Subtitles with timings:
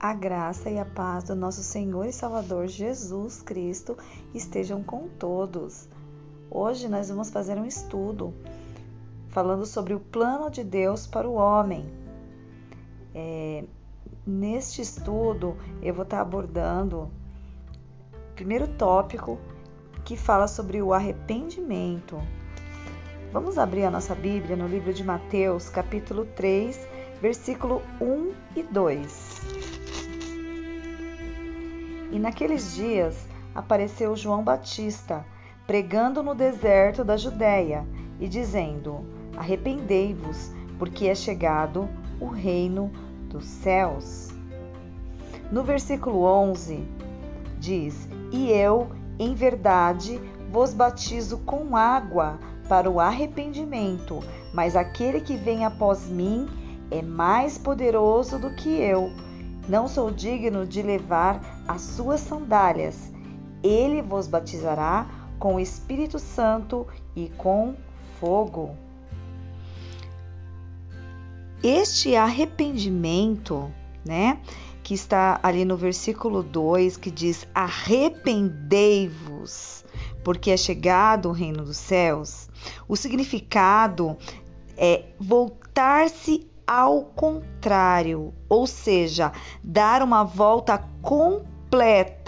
[0.00, 3.98] A graça e a paz do nosso Senhor e Salvador Jesus Cristo
[4.32, 5.88] estejam com todos.
[6.48, 8.32] Hoje nós vamos fazer um estudo
[9.30, 11.92] falando sobre o plano de Deus para o homem.
[13.12, 13.64] É,
[14.24, 17.10] neste estudo eu vou estar abordando
[18.14, 19.36] o primeiro tópico
[20.04, 22.22] que fala sobre o arrependimento.
[23.32, 26.86] Vamos abrir a nossa Bíblia no livro de Mateus, capítulo 3,
[27.20, 29.87] versículo 1 e 2.
[32.10, 35.24] E naqueles dias apareceu João Batista,
[35.66, 37.86] pregando no deserto da Judéia
[38.18, 39.04] e dizendo:
[39.36, 41.88] Arrependei-vos, porque é chegado
[42.20, 42.90] o reino
[43.28, 44.28] dos céus.
[45.52, 46.86] No versículo 11
[47.58, 50.20] diz: E eu, em verdade,
[50.50, 54.20] vos batizo com água para o arrependimento,
[54.54, 56.48] mas aquele que vem após mim
[56.90, 59.10] é mais poderoso do que eu
[59.68, 63.12] não sou digno de levar as suas sandálias.
[63.62, 65.06] Ele vos batizará
[65.38, 67.74] com o Espírito Santo e com
[68.18, 68.74] fogo.
[71.62, 73.70] Este arrependimento,
[74.04, 74.40] né,
[74.82, 79.84] que está ali no versículo 2, que diz: Arrependei-vos,
[80.24, 82.48] porque é chegado o reino dos céus.
[82.88, 84.16] O significado
[84.76, 91.57] é voltar-se ao contrário, ou seja, dar uma volta completa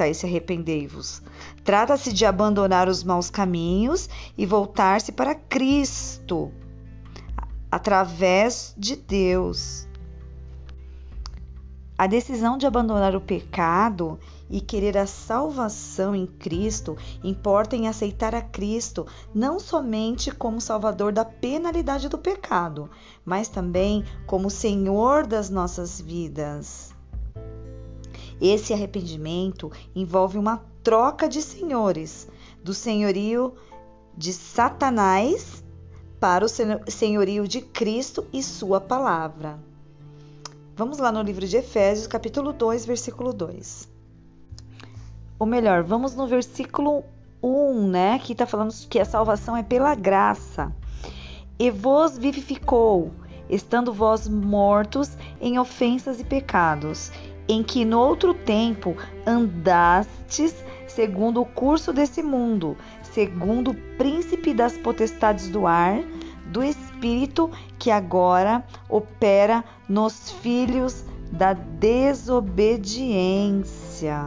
[0.07, 1.23] esse arrependei-vos.
[1.65, 6.53] Trata-se de abandonar os maus caminhos e voltar-se para Cristo
[7.71, 9.89] através de Deus.
[11.97, 14.19] A decisão de abandonar o pecado
[14.49, 21.13] e querer a salvação em Cristo importa em aceitar a Cristo não somente como Salvador
[21.13, 22.91] da penalidade do pecado,
[23.23, 26.99] mas também como Senhor das nossas vidas.
[28.41, 32.27] Esse arrependimento envolve uma troca de senhores,
[32.65, 33.55] do senhorio
[34.17, 35.63] de Satanás
[36.19, 39.59] para o senhorio de Cristo e Sua palavra.
[40.75, 43.89] Vamos lá no livro de Efésios, capítulo 2, versículo 2.
[45.39, 47.05] Ou melhor, vamos no versículo
[47.43, 48.19] 1, né?
[48.19, 50.75] Que está falando que a salvação é pela graça.
[51.59, 53.11] E vos vivificou,
[53.49, 57.11] estando vós mortos em ofensas e pecados,
[57.49, 58.97] em que no outro tempo
[59.27, 60.55] andastes
[60.87, 66.03] segundo o curso desse mundo, segundo o príncipe das potestades do ar
[66.47, 74.27] do Espírito que agora opera nos filhos da desobediência,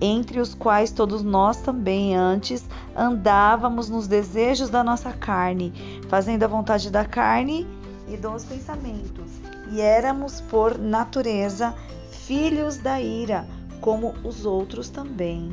[0.00, 2.64] entre os quais todos nós também antes
[2.96, 5.72] andávamos nos desejos da nossa carne,
[6.08, 7.66] fazendo a vontade da carne
[8.06, 9.43] e dos pensamentos,
[9.74, 11.74] e éramos por natureza
[12.08, 13.44] filhos da ira,
[13.80, 15.50] como os outros também.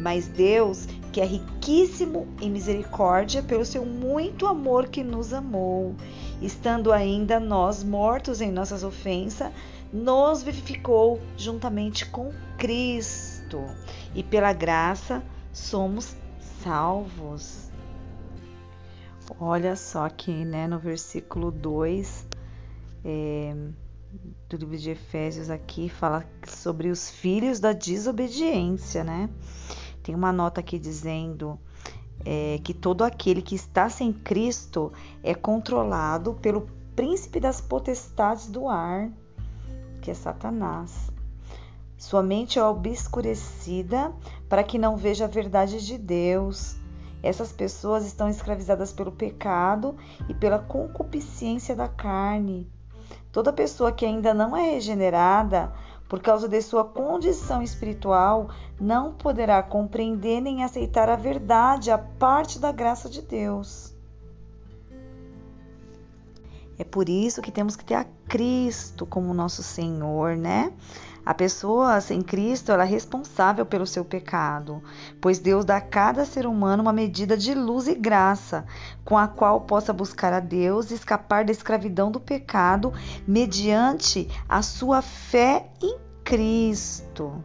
[0.00, 5.94] Mas Deus, que é riquíssimo em misericórdia, pelo seu muito amor que nos amou,
[6.42, 9.52] estando ainda nós mortos em nossas ofensas,
[9.92, 13.60] nos vivificou juntamente com Cristo,
[14.12, 16.16] e pela graça somos
[16.64, 17.70] salvos.
[19.38, 22.25] Olha só que né, no versículo 2
[23.08, 23.54] é,
[24.48, 29.30] do livro de Efésios aqui fala sobre os filhos da desobediência, né?
[30.02, 31.56] Tem uma nota aqui dizendo
[32.24, 38.68] é, que todo aquele que está sem Cristo é controlado pelo príncipe das potestades do
[38.68, 39.12] ar,
[40.02, 41.08] que é Satanás.
[41.96, 44.12] Sua mente é obscurecida
[44.48, 46.76] para que não veja a verdade de Deus.
[47.22, 49.96] Essas pessoas estão escravizadas pelo pecado
[50.28, 52.68] e pela concupiscência da carne.
[53.36, 55.70] Toda pessoa que ainda não é regenerada
[56.08, 58.48] por causa de sua condição espiritual,
[58.80, 63.94] não poderá compreender nem aceitar a verdade, a parte da graça de Deus.
[66.78, 70.72] É por isso que temos que ter a Cristo como nosso Senhor, né?
[71.26, 74.80] A pessoa sem Cristo ela é responsável pelo seu pecado,
[75.20, 78.64] pois Deus dá a cada ser humano uma medida de luz e graça,
[79.04, 82.92] com a qual possa buscar a Deus e escapar da escravidão do pecado
[83.26, 87.44] mediante a sua fé em Cristo.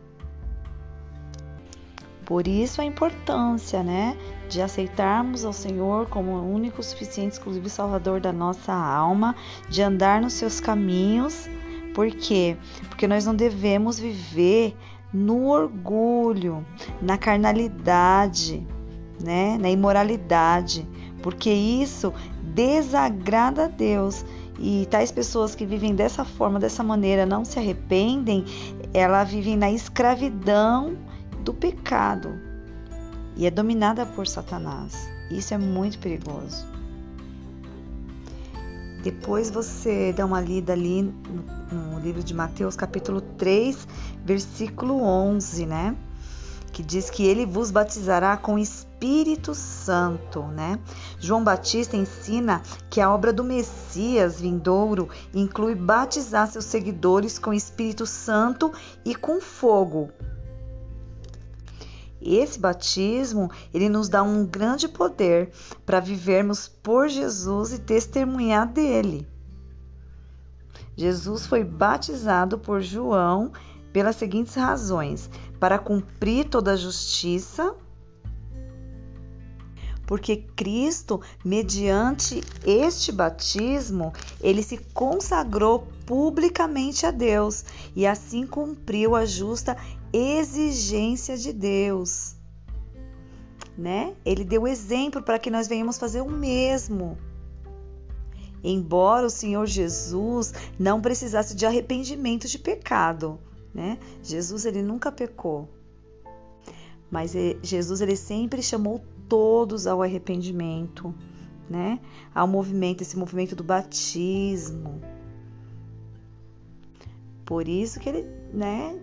[2.23, 4.15] Por isso a importância, né,
[4.47, 9.35] de aceitarmos ao Senhor como o único, suficiente, exclusivo salvador da nossa alma,
[9.67, 11.49] de andar nos seus caminhos
[11.93, 12.57] por quê?
[12.89, 14.75] Porque nós não devemos viver
[15.13, 16.65] no orgulho,
[17.01, 18.65] na carnalidade,
[19.21, 19.57] né?
[19.57, 20.87] na imoralidade,
[21.21, 24.25] porque isso desagrada a Deus
[24.59, 28.45] E tais pessoas que vivem dessa forma, dessa maneira, não se arrependem,
[28.93, 30.97] elas vivem na escravidão
[31.43, 32.29] do pecado
[33.35, 35.09] e é dominada por Satanás.
[35.31, 36.70] Isso é muito perigoso.
[39.03, 43.87] Depois você dá uma lida ali no, no livro de Mateus, capítulo 3,
[44.23, 45.95] versículo 11, né?
[46.71, 50.79] que diz que ele vos batizará com Espírito Santo, né?
[51.19, 58.05] João Batista ensina que a obra do Messias vindouro inclui batizar seus seguidores com Espírito
[58.05, 58.71] Santo
[59.03, 60.09] e com fogo.
[62.21, 65.51] Esse batismo, ele nos dá um grande poder
[65.85, 69.27] para vivermos por Jesus e testemunhar dele.
[70.95, 73.51] Jesus foi batizado por João
[73.91, 75.29] pelas seguintes razões:
[75.59, 77.75] para cumprir toda a justiça,
[80.05, 87.63] porque Cristo, mediante este batismo, ele se consagrou publicamente a Deus
[87.95, 89.77] e assim cumpriu a justa
[90.13, 92.35] exigência de Deus.
[93.77, 94.15] Né?
[94.25, 97.17] Ele deu exemplo para que nós venhamos fazer o mesmo.
[98.63, 103.39] Embora o Senhor Jesus não precisasse de arrependimento de pecado,
[103.73, 103.97] né?
[104.21, 105.67] Jesus ele nunca pecou,
[107.09, 107.33] mas
[107.63, 111.13] Jesus ele sempre chamou todos ao arrependimento,
[111.67, 111.99] né?
[112.35, 115.01] Ao movimento, esse movimento do batismo.
[117.43, 118.23] Por isso que ele,
[118.53, 118.99] né?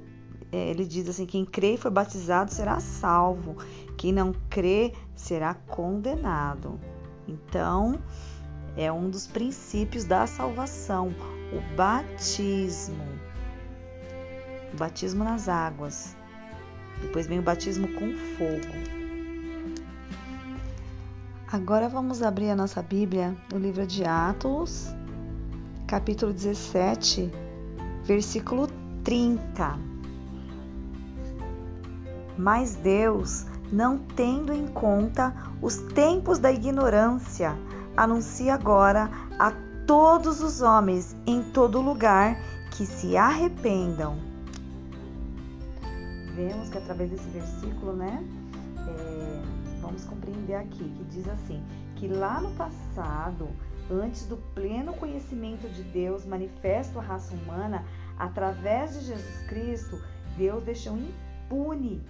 [0.51, 3.57] É, ele diz assim: quem crê e for batizado será salvo,
[3.97, 6.79] quem não crê será condenado.
[7.27, 8.01] Então,
[8.77, 11.15] é um dos princípios da salvação,
[11.53, 13.29] o batismo
[14.73, 16.17] o batismo nas águas.
[17.03, 18.99] Depois vem o batismo com fogo.
[21.51, 24.89] Agora vamos abrir a nossa Bíblia no livro de Atos,
[25.87, 27.31] capítulo 17,
[28.05, 28.67] versículo
[29.03, 29.98] 30.
[32.39, 37.59] Mas Deus, não tendo em conta os tempos da ignorância,
[37.97, 39.53] anuncia agora a
[39.89, 42.37] todos os homens em todo lugar
[42.71, 44.17] que se arrependam.
[46.37, 48.25] Vemos que através desse versículo, né,
[48.87, 49.43] é,
[49.81, 51.61] vamos compreender aqui, que diz assim,
[51.97, 53.49] que lá no passado,
[53.91, 57.85] antes do pleno conhecimento de Deus manifesto à raça humana,
[58.17, 60.01] através de Jesus Cristo,
[60.37, 60.97] Deus deixou
[61.49, 62.01] impune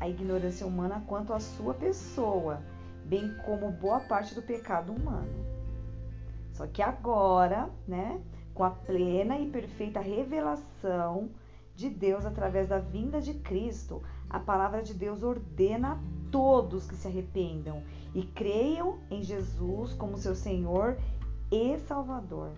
[0.00, 2.60] a ignorância humana quanto à sua pessoa,
[3.04, 5.46] bem como boa parte do pecado humano.
[6.52, 8.20] Só que agora, né,
[8.54, 11.30] com a plena e perfeita revelação
[11.74, 15.98] de Deus através da vinda de Cristo, a palavra de Deus ordena a
[16.30, 17.82] todos que se arrependam
[18.14, 20.96] e creiam em Jesus como seu Senhor
[21.52, 22.52] e Salvador.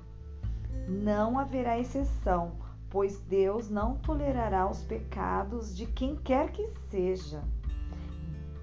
[0.88, 2.52] Não haverá exceção,
[2.90, 7.42] pois Deus não tolerará os pecados de quem quer que seja.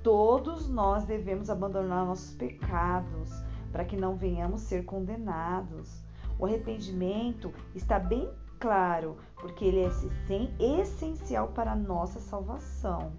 [0.01, 3.31] Todos nós devemos abandonar nossos pecados
[3.71, 6.03] para que não venhamos ser condenados.
[6.37, 8.29] O arrependimento está bem
[8.59, 13.11] claro, porque ele é essencial para a nossa salvação.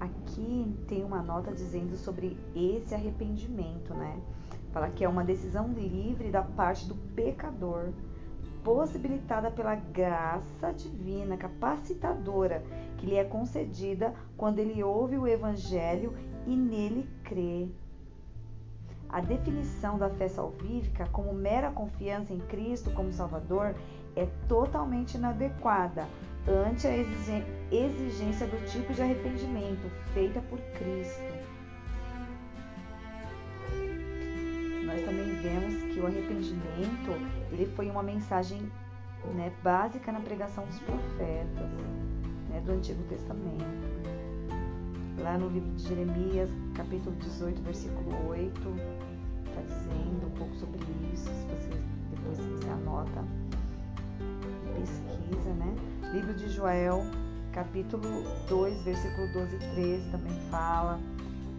[0.00, 4.20] Aqui tem uma nota dizendo sobre esse arrependimento, né?
[4.72, 7.92] Fala que é uma decisão livre da parte do pecador,
[8.68, 12.62] possibilitada pela graça divina, capacitadora,
[12.98, 16.14] que lhe é concedida quando ele ouve o evangelho
[16.46, 17.66] e nele crê.
[19.08, 23.74] A definição da fé salvífica como mera confiança em Cristo como Salvador
[24.14, 26.06] é totalmente inadequada
[26.46, 31.57] ante a exigência do tipo de arrependimento feita por Cristo.
[34.98, 37.12] Nós também vemos que o arrependimento
[37.52, 38.60] ele foi uma mensagem
[39.32, 41.70] né, básica na pregação dos profetas
[42.48, 43.64] né, do Antigo Testamento
[45.20, 48.50] lá no livro de Jeremias, capítulo 18, versículo 8,
[49.46, 50.80] está dizendo um pouco sobre
[51.12, 53.24] isso, se você depois você anota
[54.74, 55.74] pesquisa, né?
[56.12, 57.02] Livro de Joel,
[57.52, 60.98] capítulo 2, versículo 12 e 13 também fala.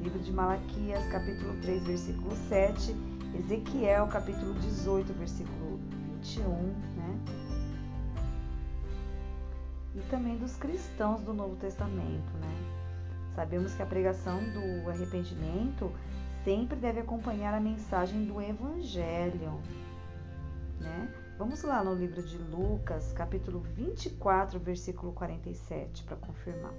[0.01, 3.08] Livro de Malaquias, capítulo 3, versículo 7.
[3.37, 5.79] Ezequiel, capítulo 18, versículo
[6.21, 6.51] 21,
[6.95, 7.19] né?
[9.95, 12.69] E também dos cristãos do Novo Testamento, né?
[13.35, 15.91] Sabemos que a pregação do arrependimento
[16.43, 19.59] sempre deve acompanhar a mensagem do Evangelho.
[20.79, 21.13] Né?
[21.37, 26.73] Vamos lá no livro de Lucas, capítulo 24, versículo 47, para confirmar.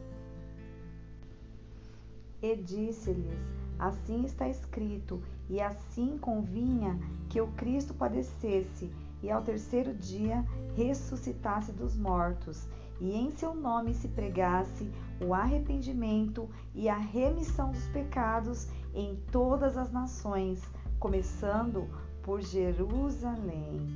[2.42, 9.94] E disse-lhes: Assim está escrito, e assim convinha que o Cristo padecesse e ao terceiro
[9.94, 10.44] dia
[10.76, 12.68] ressuscitasse dos mortos,
[13.00, 19.78] e em seu nome se pregasse o arrependimento e a remissão dos pecados em todas
[19.78, 20.62] as nações,
[20.98, 21.88] começando
[22.22, 23.88] por Jerusalém.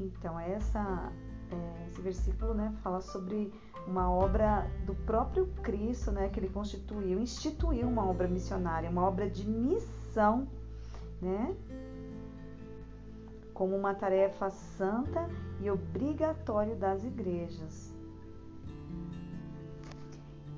[0.00, 1.12] Então, essa,
[1.52, 3.52] é, esse versículo né, fala sobre
[3.86, 9.28] uma obra do próprio Cristo, né, que ele constituiu, instituiu uma obra missionária, uma obra
[9.28, 10.46] de missão,
[11.20, 11.54] né,
[13.52, 15.28] como uma tarefa santa
[15.60, 17.92] e obrigatória das igrejas.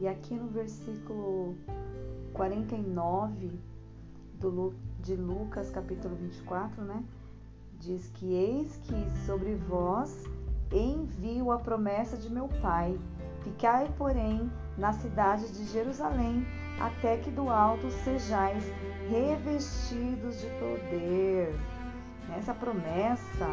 [0.01, 1.57] E aqui no versículo
[2.33, 3.59] 49
[4.35, 7.05] do, de Lucas, capítulo 24, né?
[7.79, 10.25] Diz que eis que sobre vós
[10.73, 12.99] envio a promessa de meu Pai.
[13.45, 16.47] Ficai, porém, na cidade de Jerusalém,
[16.81, 18.65] até que do alto sejais
[19.09, 21.55] revestidos de poder.
[22.37, 23.47] Essa promessa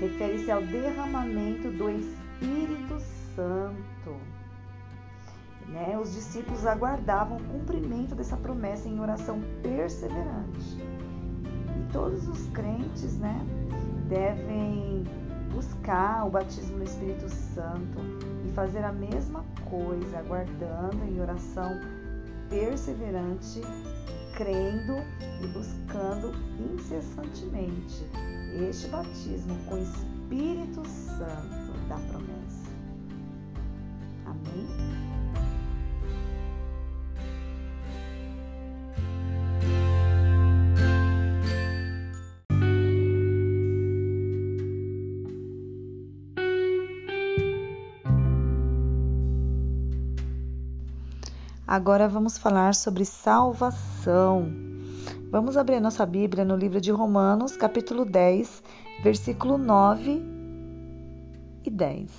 [0.00, 2.98] refere-se ao derramamento do Espírito
[3.34, 4.16] Santo.
[5.68, 5.98] Né?
[6.00, 10.78] Os discípulos aguardavam o cumprimento dessa promessa em oração perseverante.
[11.78, 13.38] E todos os crentes né,
[14.08, 15.04] devem
[15.52, 21.78] buscar o batismo no Espírito Santo fazer a mesma coisa, aguardando em oração
[22.48, 23.60] perseverante,
[24.34, 24.94] crendo
[25.42, 26.32] e buscando
[26.72, 28.06] incessantemente
[28.68, 32.70] este batismo com o Espírito Santo da promessa.
[34.24, 34.85] Amém?
[51.76, 54.50] Agora vamos falar sobre salvação.
[55.30, 58.62] Vamos abrir nossa Bíblia no livro de Romanos, capítulo 10,
[59.02, 60.22] versículo 9
[61.62, 62.10] e 10.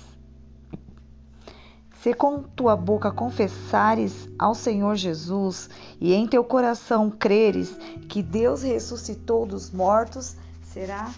[2.00, 5.68] Se com tua boca confessares ao Senhor Jesus
[6.00, 7.76] e em teu coração creres
[8.08, 11.10] que Deus ressuscitou dos mortos, será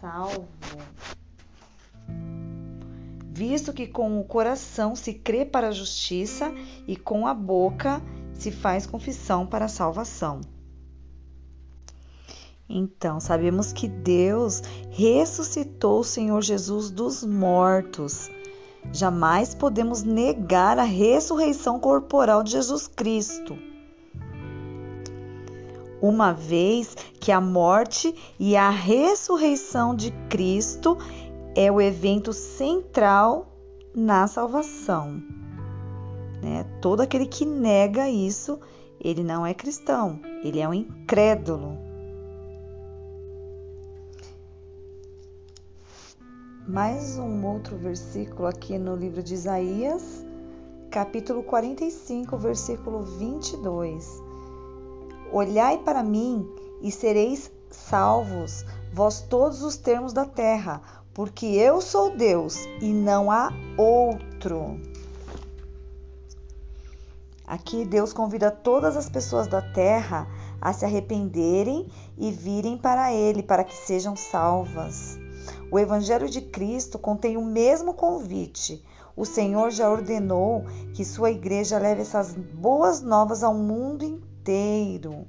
[0.00, 0.44] salvo
[3.36, 6.50] visto que com o coração se crê para a justiça
[6.88, 8.00] e com a boca
[8.32, 10.40] se faz confissão para a salvação.
[12.66, 18.30] Então, sabemos que Deus ressuscitou o Senhor Jesus dos mortos.
[18.90, 23.58] Jamais podemos negar a ressurreição corporal de Jesus Cristo.
[26.00, 30.96] Uma vez que a morte e a ressurreição de Cristo
[31.56, 33.46] é o evento central
[33.94, 35.22] na salvação.
[36.42, 36.64] Né?
[36.82, 38.60] Todo aquele que nega isso,
[39.00, 41.78] ele não é cristão, ele é um incrédulo.
[46.68, 50.26] Mais um outro versículo aqui no livro de Isaías,
[50.90, 54.22] capítulo 45, versículo 22.
[55.32, 56.46] Olhai para mim
[56.82, 60.82] e sereis salvos, vós todos os termos da terra,
[61.16, 64.78] porque eu sou Deus e não há outro.
[67.46, 70.28] Aqui Deus convida todas as pessoas da terra
[70.60, 75.16] a se arrependerem e virem para Ele para que sejam salvas.
[75.72, 78.84] O Evangelho de Cristo contém o mesmo convite.
[79.16, 85.26] O Senhor já ordenou que sua igreja leve essas boas novas ao mundo inteiro.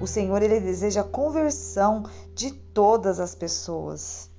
[0.00, 2.04] O Senhor ele deseja a conversão
[2.36, 4.32] de todas as pessoas.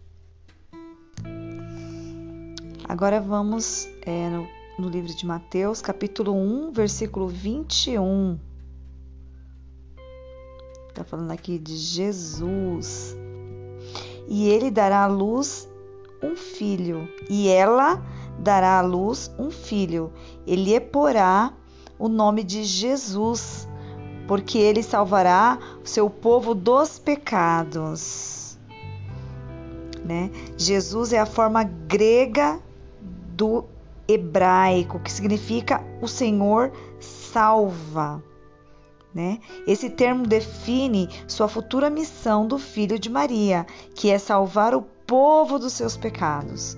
[2.87, 8.37] Agora vamos é, no, no livro de Mateus, capítulo 1, versículo 21.
[10.89, 13.17] Está falando aqui de Jesus.
[14.27, 15.67] E ele dará à luz
[16.21, 18.03] um filho, e ela
[18.39, 20.13] dará à luz um filho.
[20.45, 21.53] Ele lhe porá
[21.97, 23.67] o nome de Jesus,
[24.27, 28.59] porque ele salvará o seu povo dos pecados.
[30.05, 30.29] Né?
[30.55, 32.61] Jesus é a forma grega
[33.35, 33.65] do
[34.07, 38.23] hebraico, que significa o Senhor salva.
[39.13, 39.39] Né?
[39.65, 45.57] Esse termo define sua futura missão do filho de Maria, que é salvar o povo
[45.57, 46.77] dos seus pecados.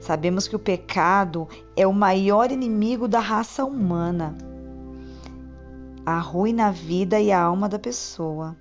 [0.00, 4.36] Sabemos que o pecado é o maior inimigo da raça humana.
[6.04, 8.56] Arruina a vida e a alma da pessoa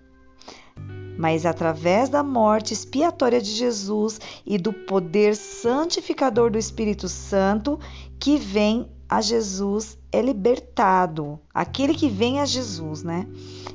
[1.18, 7.80] mas através da morte expiatória de Jesus e do poder santificador do Espírito Santo
[8.20, 11.40] que vem a Jesus é libertado.
[11.54, 13.28] Aquele que vem a Jesus, né?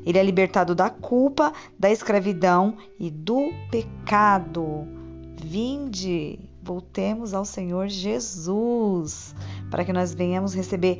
[0.04, 4.86] Ele é libertado da culpa, da escravidão e do pecado.
[5.40, 9.34] Vinde, voltemos ao Senhor Jesus,
[9.70, 10.98] para que nós venhamos receber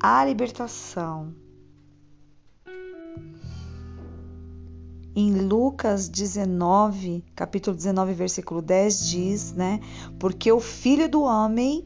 [0.00, 1.34] a libertação.
[5.20, 9.80] Em Lucas 19, capítulo 19, versículo 10 diz, né?
[10.16, 11.84] Porque o Filho do homem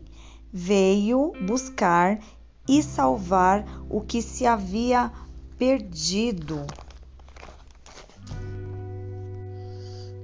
[0.53, 2.23] veio buscar
[2.69, 5.11] e salvar o que se havia
[5.57, 6.67] perdido.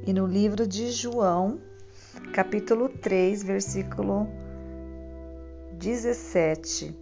[0.06, 1.58] E no livro de João,
[2.34, 4.28] capítulo 3, versículo
[5.78, 6.94] 17,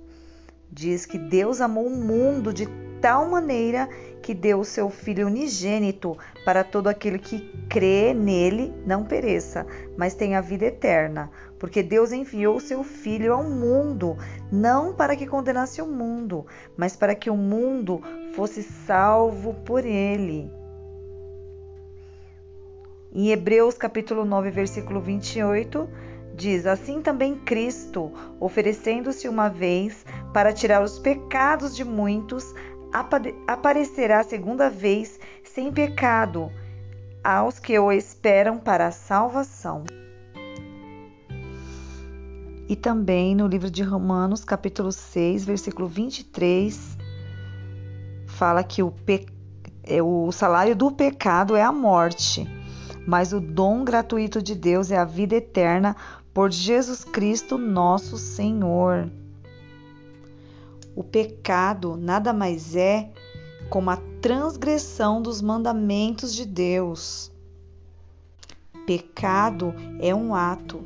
[0.70, 2.68] diz que Deus amou o mundo de
[3.00, 3.88] tal maneira
[4.26, 9.64] que deu o seu Filho unigênito para todo aquele que crê nele não pereça,
[9.96, 11.30] mas tenha vida eterna.
[11.60, 14.16] Porque Deus enviou o seu Filho ao mundo,
[14.50, 16.44] não para que condenasse o mundo,
[16.76, 18.02] mas para que o mundo
[18.32, 20.50] fosse salvo por ele.
[23.12, 25.88] Em Hebreus capítulo 9, versículo 28,
[26.34, 30.04] diz: Assim também Cristo, oferecendo-se uma vez
[30.34, 32.52] para tirar os pecados de muitos,
[33.46, 36.50] aparecerá segunda vez sem pecado
[37.22, 39.84] aos que o esperam para a salvação.
[42.68, 46.96] E também no livro de Romanos, capítulo 6, versículo 23,
[48.26, 49.26] fala que o, pe...
[49.84, 52.46] É, o salário do pecado é a morte,
[53.06, 55.94] mas o dom gratuito de Deus é a vida eterna
[56.34, 59.10] por Jesus Cristo, nosso Senhor.
[60.96, 63.12] O pecado nada mais é
[63.68, 67.30] como a transgressão dos mandamentos de Deus.
[68.86, 70.82] Pecado é um ato,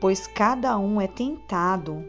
[0.00, 2.02] pois cada um é tentado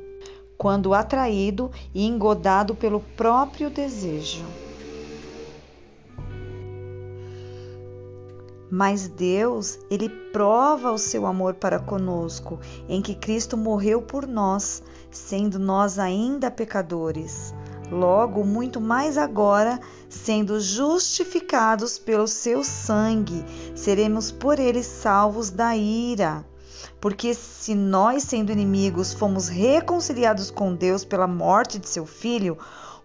[0.57, 4.45] quando atraído e engodado pelo próprio desejo.
[8.71, 14.83] Mas Deus, ele prova o seu amor para conosco, em que Cristo morreu por nós,
[15.11, 17.53] sendo nós ainda pecadores.
[17.91, 23.43] Logo, muito mais agora, sendo justificados pelo seu sangue,
[23.75, 26.45] seremos por ele salvos da ira.
[27.01, 32.57] Porque se nós, sendo inimigos, fomos reconciliados com Deus pela morte de seu filho,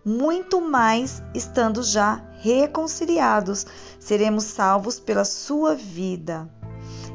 [0.04, 3.66] muito mais estando já reconciliados,
[3.98, 6.48] seremos salvos pela sua vida.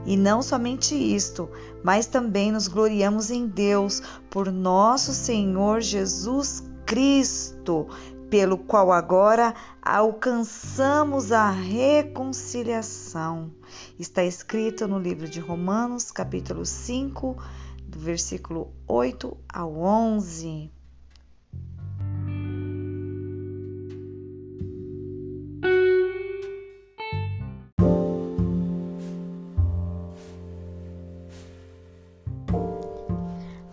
[0.06, 1.50] E não somente isto,
[1.84, 7.88] mas também nos gloriamos em Deus por nosso Senhor Jesus Cristo,
[8.30, 13.52] pelo qual agora alcançamos a reconciliação.
[13.98, 17.36] Está escrito no livro de Romanos, capítulo 5,
[17.88, 20.72] do versículo 8 ao 11.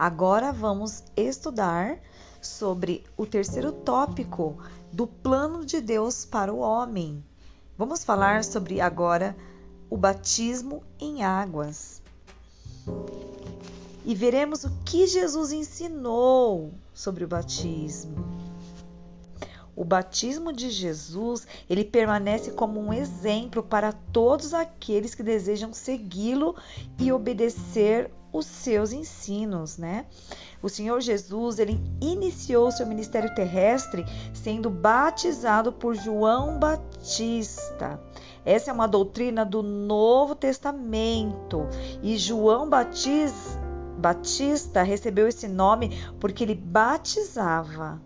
[0.07, 1.99] Agora vamos estudar
[2.40, 4.57] sobre o terceiro tópico
[4.92, 7.25] do plano de Deus para o homem.
[7.77, 9.37] Vamos falar sobre agora
[9.90, 12.01] o batismo em águas.
[14.05, 18.14] E veremos o que Jesus ensinou sobre o batismo.
[19.75, 26.55] O batismo de Jesus, ele permanece como um exemplo para todos aqueles que desejam segui-lo
[26.97, 30.07] e obedecer os seus ensinos, né?
[30.62, 38.01] O Senhor Jesus, ele iniciou seu ministério terrestre sendo batizado por João Batista.
[38.44, 41.68] Essa é uma doutrina do Novo Testamento
[42.03, 43.66] e João Batista,
[43.99, 48.01] Batista recebeu esse nome porque ele batizava.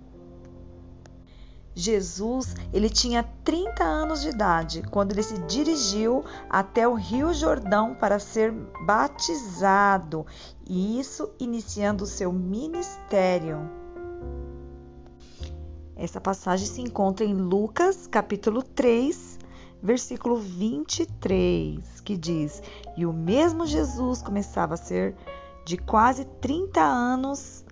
[1.81, 7.95] Jesus, ele tinha 30 anos de idade quando ele se dirigiu até o Rio Jordão
[7.95, 8.53] para ser
[8.85, 10.27] batizado,
[10.69, 13.59] e isso iniciando o seu ministério.
[15.97, 19.39] Essa passagem se encontra em Lucas, capítulo 3,
[19.83, 22.63] versículo 23, que diz:
[22.97, 25.17] E o mesmo Jesus começava a ser
[25.65, 27.65] de quase 30 anos,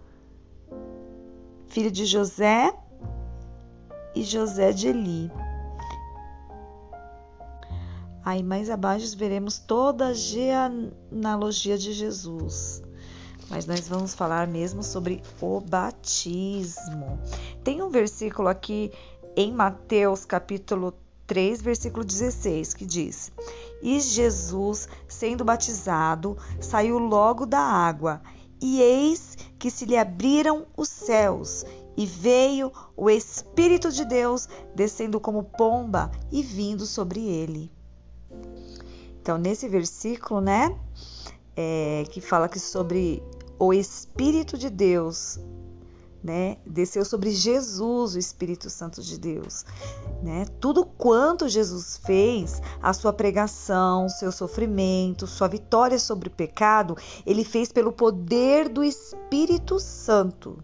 [1.68, 2.72] filho de José
[4.18, 5.30] e José de Eli.
[8.24, 12.82] Aí mais abaixo veremos toda a genealogia de Jesus.
[13.48, 17.18] Mas nós vamos falar mesmo sobre o batismo.
[17.62, 18.92] Tem um versículo aqui
[19.36, 20.92] em Mateus capítulo
[21.28, 23.30] 3, versículo 16, que diz:
[23.80, 28.20] E Jesus, sendo batizado, saiu logo da água,
[28.60, 31.64] e eis que se lhe abriram os céus,
[31.98, 37.72] e veio o Espírito de Deus descendo como pomba e vindo sobre ele.
[39.20, 40.78] Então, nesse versículo, né,
[41.56, 43.20] é, que fala que sobre
[43.58, 45.40] o Espírito de Deus,
[46.22, 49.64] né, desceu sobre Jesus, o Espírito Santo de Deus,
[50.22, 50.46] né?
[50.60, 57.44] Tudo quanto Jesus fez, a sua pregação, seu sofrimento, sua vitória sobre o pecado, ele
[57.44, 60.62] fez pelo poder do Espírito Santo.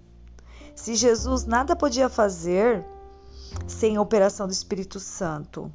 [0.74, 2.84] Se Jesus nada podia fazer
[3.66, 5.72] sem a operação do Espírito Santo.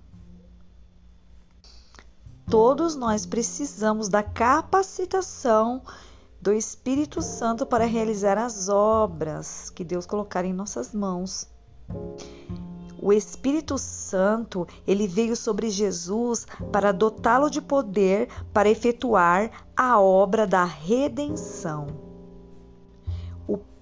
[2.50, 5.82] Todos nós precisamos da capacitação
[6.42, 11.48] do Espírito Santo para realizar as obras que Deus colocar em nossas mãos.
[13.02, 20.46] O Espírito Santo, ele veio sobre Jesus para dotá-lo de poder para efetuar a obra
[20.46, 22.09] da redenção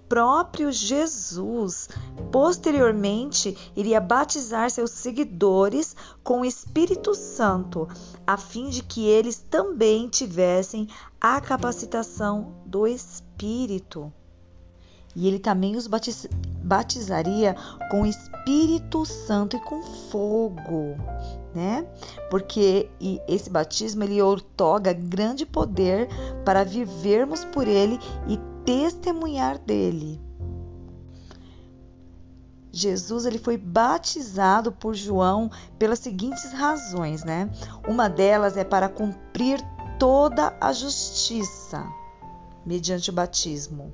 [0.07, 1.89] próprio Jesus,
[2.31, 7.87] posteriormente, iria batizar seus seguidores com o Espírito Santo,
[8.25, 10.87] a fim de que eles também tivessem
[11.19, 14.11] a capacitação do Espírito.
[15.15, 16.27] E ele também os batiz
[16.63, 17.55] batizaria
[17.89, 20.95] com o Espírito Santo e com fogo,
[21.55, 21.87] né?
[22.29, 22.87] Porque
[23.27, 26.07] esse batismo ele otorga grande poder
[26.45, 28.37] para vivermos por ele e
[28.67, 30.19] testemunhar dele.
[32.69, 35.49] Jesus ele foi batizado por João
[35.79, 37.49] pelas seguintes razões, né?
[37.87, 39.61] Uma delas é para cumprir
[39.97, 41.87] toda a justiça
[42.65, 43.93] mediante o batismo.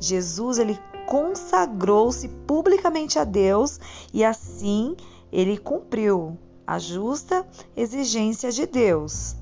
[0.00, 3.78] Jesus ele consagrou-se publicamente a Deus
[4.14, 4.96] e assim
[5.30, 9.36] ele cumpriu a justa exigência de Deus.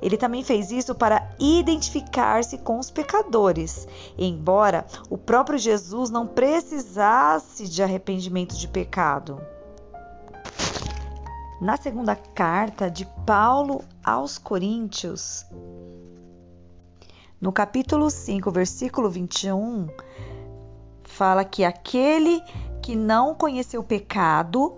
[0.00, 7.66] Ele também fez isso para identificar-se com os pecadores, embora o próprio Jesus não precisasse
[7.68, 9.40] de arrependimento de pecado.
[11.60, 15.46] Na segunda carta de Paulo aos Coríntios,
[17.40, 19.88] no capítulo 5, versículo 21,
[21.02, 22.42] fala que aquele
[22.82, 24.76] que não conheceu pecado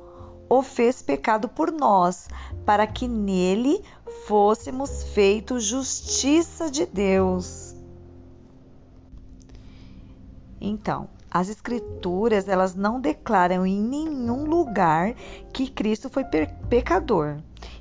[0.48, 2.28] o fez pecado por nós,
[2.64, 3.82] para que nele
[4.26, 7.74] fôssemos feitos justiça de Deus.
[10.60, 15.14] Então, as escrituras, elas não declaram em nenhum lugar
[15.52, 16.24] que Cristo foi
[16.68, 17.36] pecador.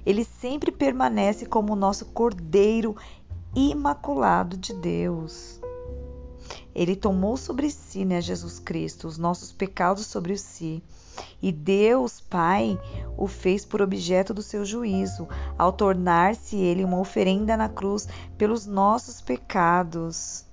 [0.06, 2.96] Ele sempre permanece como o nosso Cordeiro
[3.56, 5.60] imaculado de Deus.
[6.76, 10.84] Ele tomou sobre si, né, Jesus Cristo, os nossos pecados sobre si
[11.42, 12.80] e Deus Pai
[13.18, 15.28] o fez por objeto do seu juízo,
[15.58, 20.46] ao tornar-se ele uma oferenda na cruz pelos nossos pecados.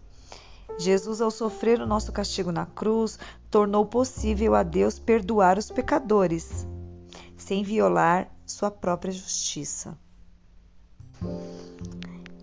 [0.79, 3.19] Jesus, ao sofrer o nosso castigo na cruz,
[3.51, 6.67] tornou possível a Deus perdoar os pecadores,
[7.37, 9.97] sem violar sua própria justiça.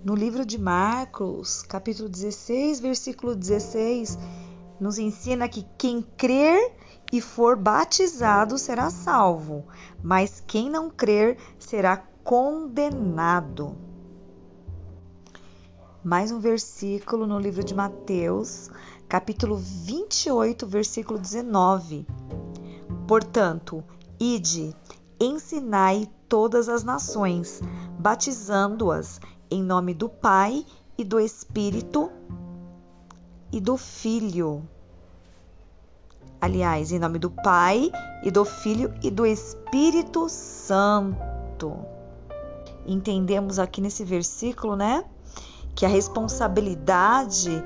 [0.03, 4.17] No livro de Marcos, capítulo 16, versículo 16,
[4.79, 6.73] nos ensina que quem crer
[7.11, 9.65] e for batizado será salvo,
[10.01, 13.75] mas quem não crer será condenado.
[16.03, 18.69] Mais um versículo no livro de Mateus,
[19.07, 22.07] capítulo 28, versículo 19.
[23.07, 23.83] Portanto,
[24.19, 24.73] ide,
[25.19, 27.61] ensinai todas as nações,
[27.99, 29.19] batizando-as
[29.49, 30.65] em nome do Pai
[30.97, 32.09] e do Espírito
[33.51, 34.63] e do Filho
[36.41, 37.91] aliás, em nome do Pai
[38.23, 41.77] e do Filho e do Espírito Santo.
[42.85, 45.05] Entendemos aqui nesse versículo, né,
[45.75, 47.63] que a responsabilidade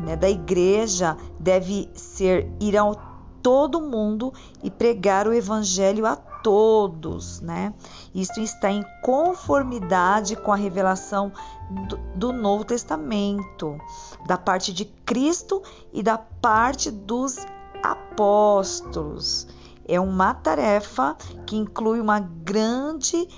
[0.00, 7.40] né, da igreja deve ser ir ao todo mundo e pregar o evangelho a todos,
[7.40, 7.72] né?
[8.12, 11.32] Isso está em conformidade com a revelação
[11.88, 13.78] do, do Novo Testamento,
[14.26, 15.62] da parte de Cristo
[15.92, 17.36] e da parte dos
[17.92, 19.46] apóstolos.
[19.86, 23.28] É uma tarefa que inclui uma grande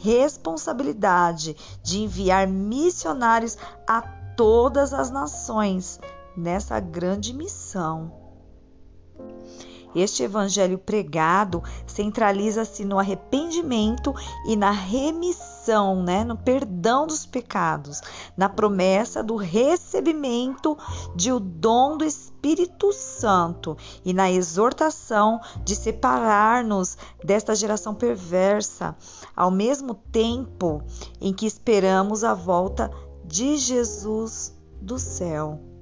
[0.00, 4.00] responsabilidade de enviar missionários a
[4.36, 5.98] todas as nações
[6.36, 8.17] nessa grande missão.
[9.94, 14.14] Este evangelho pregado centraliza-se no arrependimento
[14.46, 18.00] e na remissão, né, no perdão dos pecados,
[18.36, 20.76] na promessa do recebimento
[21.14, 28.96] de o dom do Espírito Santo e na exortação de separar-nos desta geração perversa,
[29.34, 30.82] ao mesmo tempo
[31.20, 32.90] em que esperamos a volta
[33.24, 35.77] de Jesus do céu.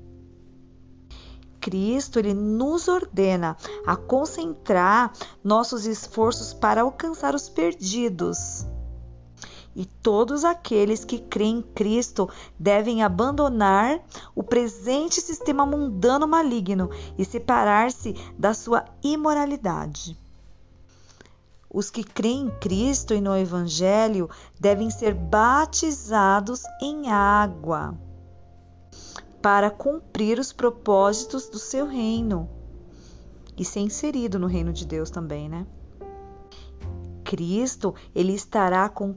[1.66, 8.64] Cristo ele nos ordena a concentrar nossos esforços para alcançar os perdidos.
[9.74, 14.00] E todos aqueles que creem em Cristo devem abandonar
[14.32, 20.16] o presente sistema mundano maligno e separar-se da sua imoralidade.
[21.68, 28.05] Os que creem em Cristo e no Evangelho devem ser batizados em água
[29.46, 32.50] para cumprir os propósitos do seu reino
[33.56, 35.64] e ser inserido no reino de Deus também, né?
[37.22, 39.14] Cristo, ele estará com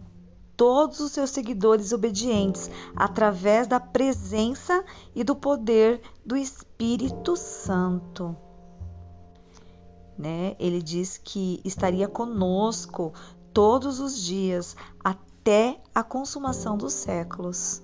[0.55, 8.37] todos os seus seguidores obedientes através da presença e do poder do Espírito Santo.
[10.15, 10.55] Né?
[10.59, 13.13] Ele diz que estaria conosco
[13.51, 17.81] todos os dias até a consumação dos séculos.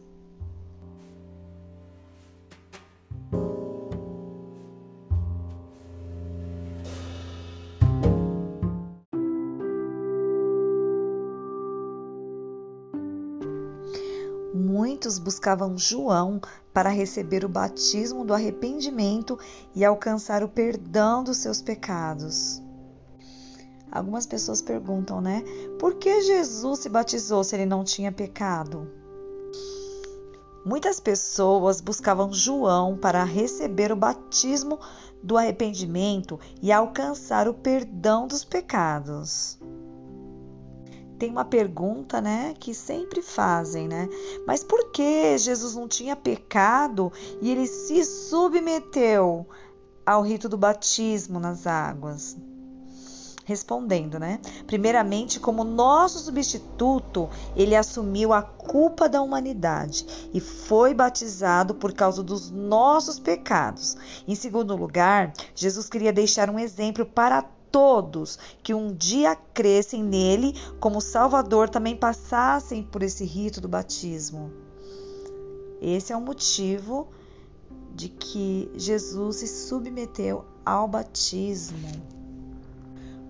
[15.05, 16.41] Muitos buscavam João
[16.73, 19.37] para receber o batismo do arrependimento
[19.75, 22.61] e alcançar o perdão dos seus pecados.
[23.91, 25.43] Algumas pessoas perguntam, né?
[25.79, 29.04] Por que Jesus se batizou se ele não tinha pecado?
[30.65, 34.79] Muitas pessoas buscavam João para receber o batismo
[35.21, 39.59] do arrependimento e alcançar o perdão dos pecados
[41.17, 44.09] tem uma pergunta, né, que sempre fazem, né?
[44.45, 49.47] Mas por que Jesus não tinha pecado e ele se submeteu
[50.05, 52.37] ao rito do batismo nas águas?
[53.45, 54.39] Respondendo, né?
[54.65, 62.23] Primeiramente, como nosso substituto, ele assumiu a culpa da humanidade e foi batizado por causa
[62.23, 63.95] dos nossos pecados.
[64.27, 70.55] Em segundo lugar, Jesus queria deixar um exemplo para todos que um dia crescem nele
[70.79, 74.51] como Salvador também passassem por esse rito do batismo.
[75.79, 77.09] Esse é o motivo
[77.93, 82.14] de que Jesus se submeteu ao batismo,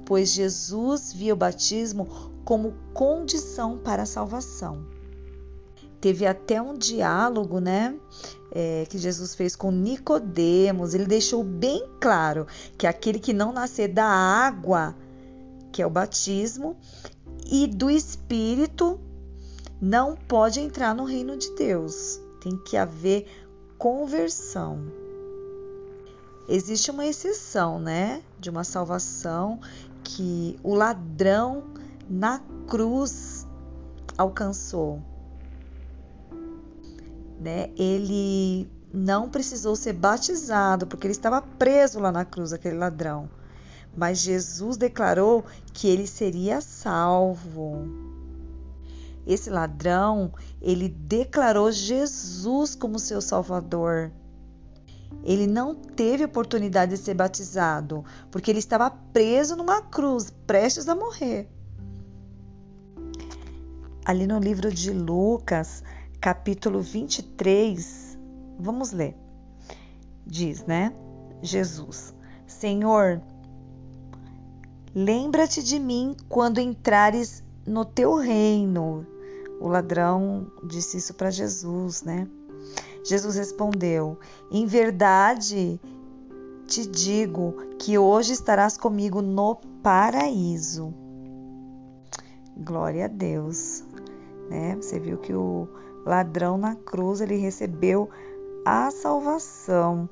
[0.06, 2.08] pois Jesus via o batismo
[2.44, 4.86] como condição para a salvação.
[6.00, 7.96] Teve até um diálogo, né,
[8.52, 12.46] é, que Jesus fez com Nicodemos, ele deixou bem claro
[12.78, 14.96] que aquele que não nascer da água,
[15.72, 16.78] que é o batismo,
[17.46, 19.00] e do Espírito,
[19.82, 22.20] não pode entrar no reino de Deus.
[22.40, 23.28] Tem que haver
[23.78, 24.80] conversão.
[26.48, 29.60] Existe uma exceção, né, de uma salvação
[30.06, 31.66] que o ladrão
[32.08, 33.46] na cruz
[34.18, 35.02] alcançou
[37.46, 37.70] né?
[37.78, 43.30] Ele não precisou ser batizado porque ele estava preso lá na cruz, aquele ladrão.
[43.96, 47.88] Mas Jesus declarou que ele seria salvo.
[49.26, 54.12] Esse ladrão, ele declarou Jesus como seu salvador.
[55.26, 60.94] Ele não teve oportunidade de ser batizado, porque ele estava preso numa cruz, prestes a
[60.94, 61.50] morrer.
[64.06, 65.84] Ali no livro de Lucas,
[66.22, 68.20] capítulo 23,
[68.60, 69.18] vamos ler.
[70.24, 70.94] Diz, né?
[71.42, 72.14] Jesus:
[72.46, 73.20] Senhor,
[74.94, 79.08] lembra-te de mim quando entrares no teu reino.
[79.60, 82.28] O ladrão disse isso para Jesus, né?
[83.06, 84.18] Jesus respondeu:
[84.52, 85.80] Em verdade
[86.66, 90.92] te digo que hoje estarás comigo no paraíso.
[92.58, 93.84] Glória a Deus.
[94.50, 94.76] Né?
[94.76, 95.68] Você viu que o
[96.04, 98.10] ladrão na cruz, ele recebeu
[98.66, 100.10] a salvação.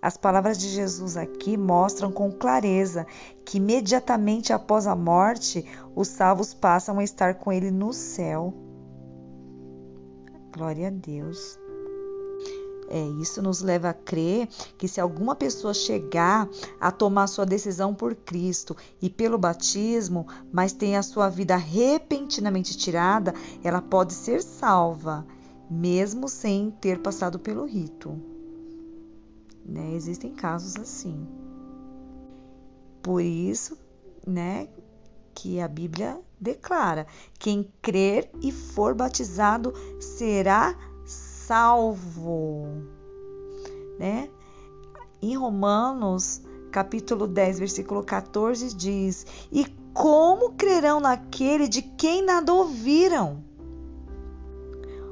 [0.00, 3.06] As palavras de Jesus aqui mostram com clareza
[3.44, 8.54] que imediatamente após a morte, os salvos passam a estar com ele no céu.
[10.54, 11.58] Glória a Deus.
[12.88, 17.94] É, isso nos leva a crer que se alguma pessoa chegar a tomar sua decisão
[17.94, 24.42] por Cristo e pelo batismo, mas tem a sua vida repentinamente tirada, ela pode ser
[24.42, 25.26] salva,
[25.70, 28.20] mesmo sem ter passado pelo rito.
[29.64, 29.94] Né?
[29.94, 31.26] Existem casos assim.
[33.02, 33.78] Por isso,
[34.26, 34.68] né,
[35.34, 37.06] que a Bíblia declara:
[37.38, 40.93] quem crer e for batizado será salvo
[41.46, 42.66] salvo,
[43.98, 44.30] né?
[45.20, 53.42] Em Romanos, capítulo 10, versículo 14 diz: "E como crerão naquele de quem nada ouviram?"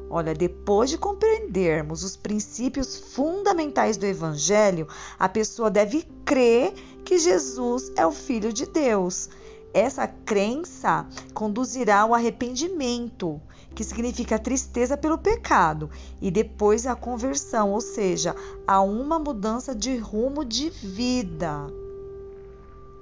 [0.08, 4.86] Olha, depois de compreendermos os princípios fundamentais do Evangelho,
[5.18, 6.72] a pessoa deve crer
[7.04, 9.30] que Jesus é o Filho de Deus.
[9.72, 13.40] Essa crença conduzirá ao arrependimento,
[13.74, 18.34] que significa tristeza pelo pecado, e depois a conversão, ou seja,
[18.66, 21.66] a uma mudança de rumo de vida.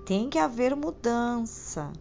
[0.07, 1.93] Tem que haver mudança.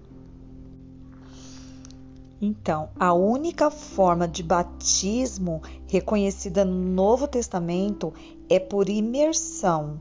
[2.41, 8.13] Então, a única forma de batismo reconhecida no Novo Testamento
[8.49, 9.99] é por imersão.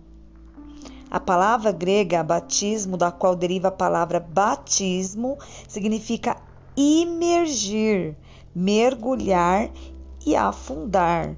[1.11, 6.37] A palavra grega batismo, da qual deriva a palavra batismo, significa
[6.77, 8.15] imergir,
[8.59, 9.71] mergulhar
[10.27, 11.37] e afundar.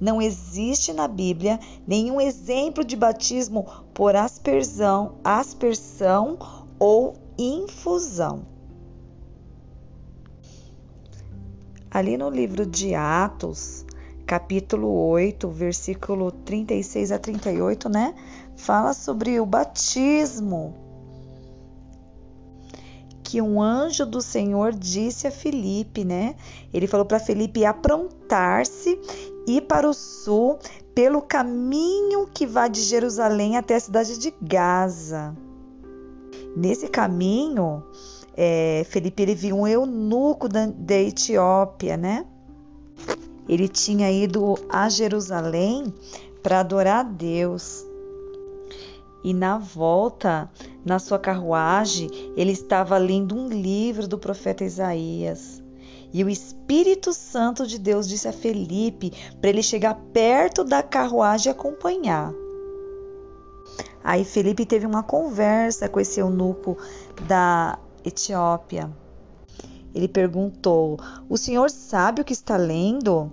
[0.00, 6.38] Não existe na Bíblia nenhum exemplo de batismo por aspersão, aspersão
[6.78, 8.46] ou infusão.
[11.90, 13.84] Ali no livro de Atos,
[14.24, 18.14] capítulo 8, versículo 36 a 38, né?
[18.54, 20.79] Fala sobre o batismo.
[23.30, 26.34] Que um anjo do Senhor disse a Felipe, né?
[26.74, 29.00] Ele falou para Felipe aprontar-se
[29.46, 30.58] ir para o sul
[30.92, 35.32] pelo caminho que vai de Jerusalém até a cidade de Gaza.
[36.56, 37.84] Nesse caminho,
[38.36, 42.26] é, Felipe ele viu um eunuco da, da Etiópia, né?
[43.48, 45.94] Ele tinha ido a Jerusalém
[46.42, 47.86] para adorar a Deus.
[49.22, 50.50] E na volta,
[50.84, 55.62] na sua carruagem, ele estava lendo um livro do profeta Isaías.
[56.12, 61.50] E o Espírito Santo de Deus disse a Felipe para ele chegar perto da carruagem
[61.50, 62.32] e acompanhar.
[64.02, 66.76] Aí Felipe teve uma conversa com esse eunuco
[67.28, 68.90] da Etiópia.
[69.94, 73.30] Ele perguntou: O senhor sabe o que está lendo?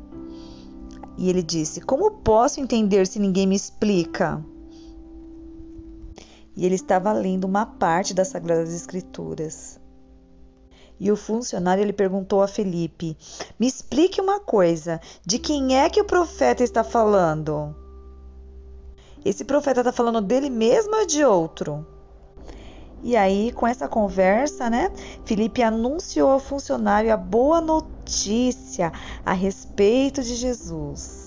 [1.17, 4.43] E ele disse: Como posso entender se ninguém me explica?
[6.57, 9.79] E ele estava lendo uma parte das Sagradas Escrituras.
[10.99, 13.15] E o funcionário ele perguntou a Felipe:
[13.59, 17.75] Me explique uma coisa, de quem é que o profeta está falando?
[19.23, 21.85] Esse profeta está falando dele mesmo ou de outro?
[23.03, 24.91] E aí, com essa conversa, né,
[25.23, 28.91] Felipe anunciou ao funcionário a boa notícia
[29.23, 31.26] a respeito de Jesus.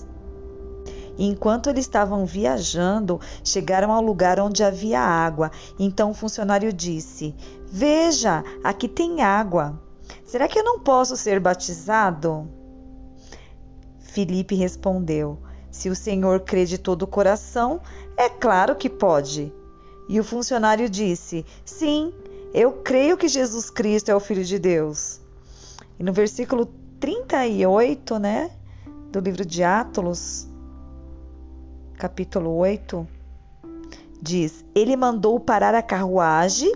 [1.23, 5.51] Enquanto eles estavam viajando, chegaram ao lugar onde havia água.
[5.77, 7.35] Então o funcionário disse:
[7.67, 9.79] Veja, aqui tem água.
[10.25, 12.49] Será que eu não posso ser batizado?
[13.99, 15.37] Felipe respondeu:
[15.69, 17.81] Se o Senhor crê de todo o coração,
[18.17, 19.53] é claro que pode.
[20.09, 22.11] E o funcionário disse: Sim,
[22.51, 25.21] eu creio que Jesus Cristo é o Filho de Deus.
[25.99, 26.65] E no versículo
[26.99, 28.49] 38, né,
[29.11, 30.49] do livro de Atos,
[32.01, 33.07] capítulo 8,
[34.19, 36.73] diz: Ele mandou parar a carruagem,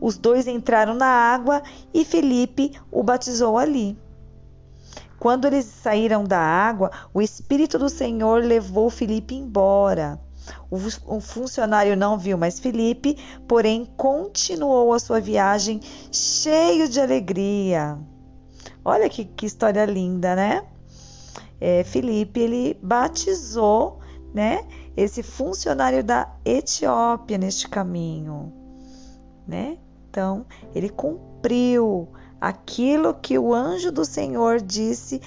[0.00, 3.98] os dois entraram na água e Felipe o batizou ali.
[5.18, 10.18] Quando eles saíram da água, o Espírito do Senhor levou Felipe embora.
[11.06, 15.80] O funcionário não viu mais Felipe, porém continuou a sua viagem
[16.10, 17.98] cheio de alegria.
[18.82, 20.64] Olha que, que história linda, né?
[21.60, 24.01] É, Felipe ele batizou,
[24.32, 24.66] né?
[24.96, 28.52] Esse funcionário da Etiópia neste caminho,
[29.46, 29.78] né?
[30.10, 32.08] Então ele cumpriu
[32.40, 35.20] aquilo que o anjo do Senhor disse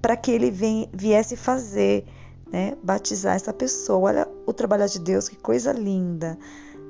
[0.00, 0.50] para que ele
[0.92, 2.06] viesse fazer
[2.50, 4.10] né, batizar essa pessoa.
[4.10, 6.38] Olha o trabalho de Deus, que coisa linda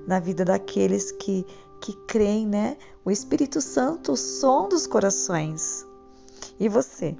[0.06, 1.46] na vida daqueles que,
[1.80, 2.76] que creem, né?
[3.04, 5.86] O Espírito Santo, o som dos corações.
[6.58, 7.16] E você?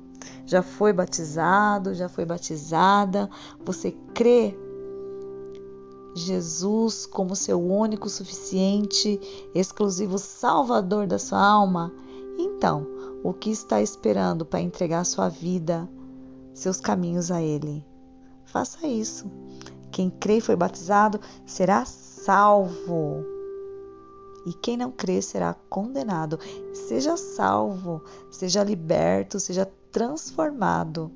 [0.47, 1.95] Já foi batizado?
[1.95, 3.31] Já foi batizada?
[3.65, 4.57] Você crê
[6.15, 9.21] Jesus como seu único, suficiente,
[9.55, 11.93] exclusivo Salvador da sua alma?
[12.39, 12.87] Então,
[13.23, 15.89] o que está esperando para entregar sua vida,
[16.53, 17.85] seus caminhos a Ele?
[18.45, 19.31] Faça isso.
[19.90, 23.25] Quem crê e foi batizado será salvo.
[24.47, 26.38] E quem não crê será condenado.
[26.73, 31.11] Seja salvo, seja liberto, seja transformado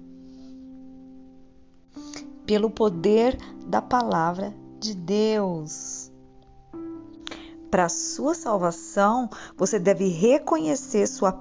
[2.47, 6.13] pelo poder da palavra de Deus.
[7.73, 11.33] Para sua salvação, você deve reconhecer sua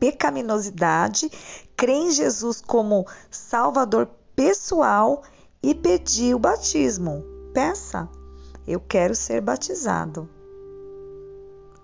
[0.00, 1.30] pecaminosidade,
[1.76, 5.22] crer em Jesus como Salvador pessoal
[5.62, 7.24] e pedir o batismo.
[7.54, 8.08] Peça,
[8.66, 10.28] eu quero ser batizado.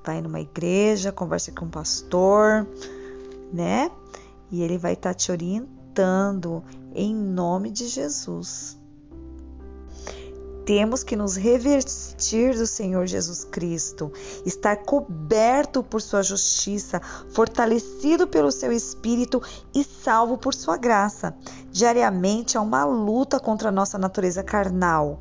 [0.05, 2.67] Vai numa igreja, converse com o pastor,
[3.53, 3.93] né?
[4.51, 5.31] E ele vai estar tá te
[5.91, 6.63] lutando
[6.95, 8.79] em nome de Jesus.
[10.65, 14.13] Temos que nos revestir do Senhor Jesus Cristo,
[14.47, 19.43] estar coberto por sua justiça, fortalecido pelo seu espírito
[19.75, 21.35] e salvo por sua graça.
[21.73, 25.21] Diariamente há uma luta contra a nossa natureza carnal.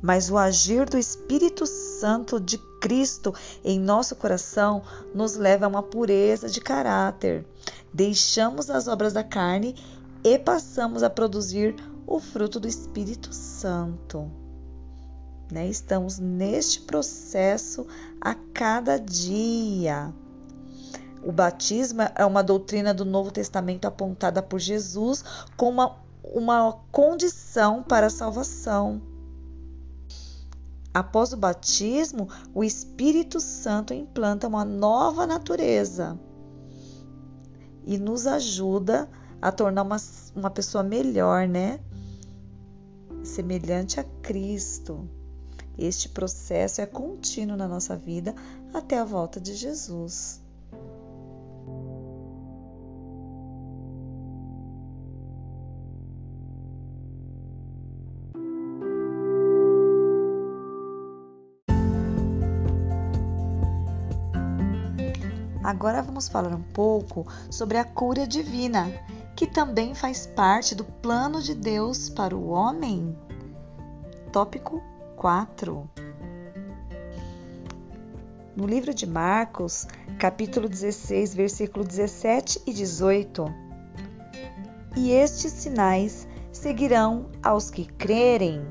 [0.00, 4.82] Mas o agir do Espírito Santo de Cristo em nosso coração
[5.14, 7.46] nos leva a uma pureza de caráter.
[7.94, 9.74] Deixamos as obras da carne
[10.22, 11.74] e passamos a produzir
[12.06, 14.30] o fruto do Espírito Santo.
[15.50, 15.66] Né?
[15.66, 17.86] Estamos neste processo
[18.20, 20.12] a cada dia.
[21.22, 25.24] O batismo é uma doutrina do Novo Testamento apontada por Jesus
[25.56, 29.13] como uma, uma condição para a salvação.
[30.94, 36.16] Após o batismo, o Espírito Santo implanta uma nova natureza
[37.84, 39.10] e nos ajuda
[39.42, 39.96] a tornar uma,
[40.36, 41.80] uma pessoa melhor, né?
[43.24, 45.08] Semelhante a Cristo.
[45.76, 48.32] Este processo é contínuo na nossa vida
[48.72, 50.43] até a volta de Jesus.
[65.74, 68.92] Agora vamos falar um pouco sobre a cura divina,
[69.34, 73.18] que também faz parte do plano de Deus para o homem.
[74.30, 74.80] Tópico
[75.16, 75.90] 4.
[78.54, 83.52] No livro de Marcos, capítulo 16, versículo 17 e 18.
[84.96, 88.64] E estes sinais seguirão aos que crerem.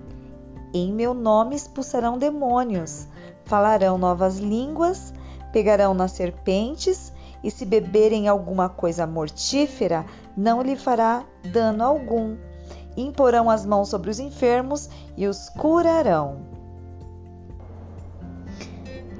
[0.74, 3.10] Em meu nome expulsarão demônios,
[3.44, 5.14] falarão novas línguas
[5.54, 12.36] pegarão nas serpentes, e se beberem alguma coisa mortífera, não lhe fará dano algum.
[12.98, 16.38] Imporão as mãos sobre os enfermos e os curarão.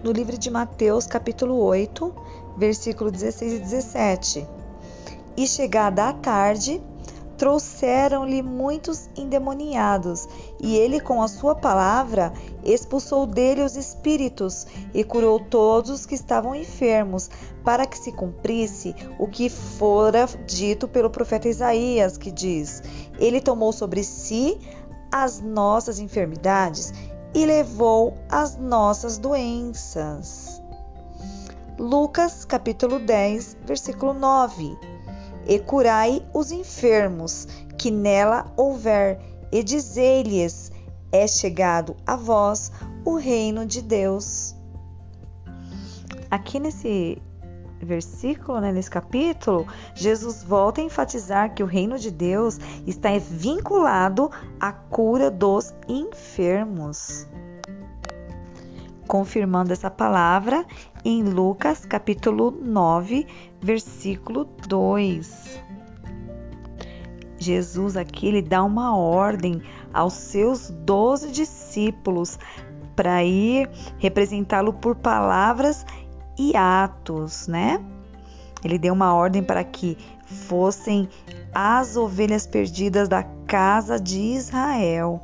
[0.02, 2.14] No livro de Mateus, capítulo 8,
[2.58, 4.48] versículo 16 e 17.
[5.36, 6.82] E chegada a tarde,
[7.44, 10.30] trouxeram-lhe muitos endemoniados,
[10.62, 12.32] e ele, com a sua palavra,
[12.64, 17.30] expulsou dele os espíritos e curou todos os que estavam enfermos,
[17.62, 22.82] para que se cumprisse o que fora dito pelo profeta Isaías, que diz:
[23.20, 24.58] Ele tomou sobre si
[25.12, 26.94] as nossas enfermidades
[27.36, 30.62] e levou as nossas doenças.
[31.78, 34.93] Lucas capítulo 10, versículo 9
[35.48, 39.20] e curai os enfermos que nela houver,
[39.52, 40.72] e dizei-lhes:
[41.12, 42.72] É chegado a vós
[43.06, 44.56] o reino de Deus.
[46.30, 47.22] Aqui nesse
[47.80, 54.32] versículo, né, nesse capítulo, Jesus volta a enfatizar que o reino de Deus está vinculado
[54.60, 57.28] à cura dos enfermos.
[59.08, 60.66] Confirmando essa palavra
[61.04, 63.28] em Lucas capítulo 9,
[63.62, 65.62] versículo 2.
[67.38, 69.62] Jesus aqui ele dá uma ordem
[69.94, 72.40] aos seus doze discípulos
[72.96, 75.86] para ir representá-lo por palavras
[76.40, 77.84] e atos, né?
[78.64, 81.10] Ele deu uma ordem para que fossem
[81.54, 85.22] as ovelhas perdidas da casa de Israel.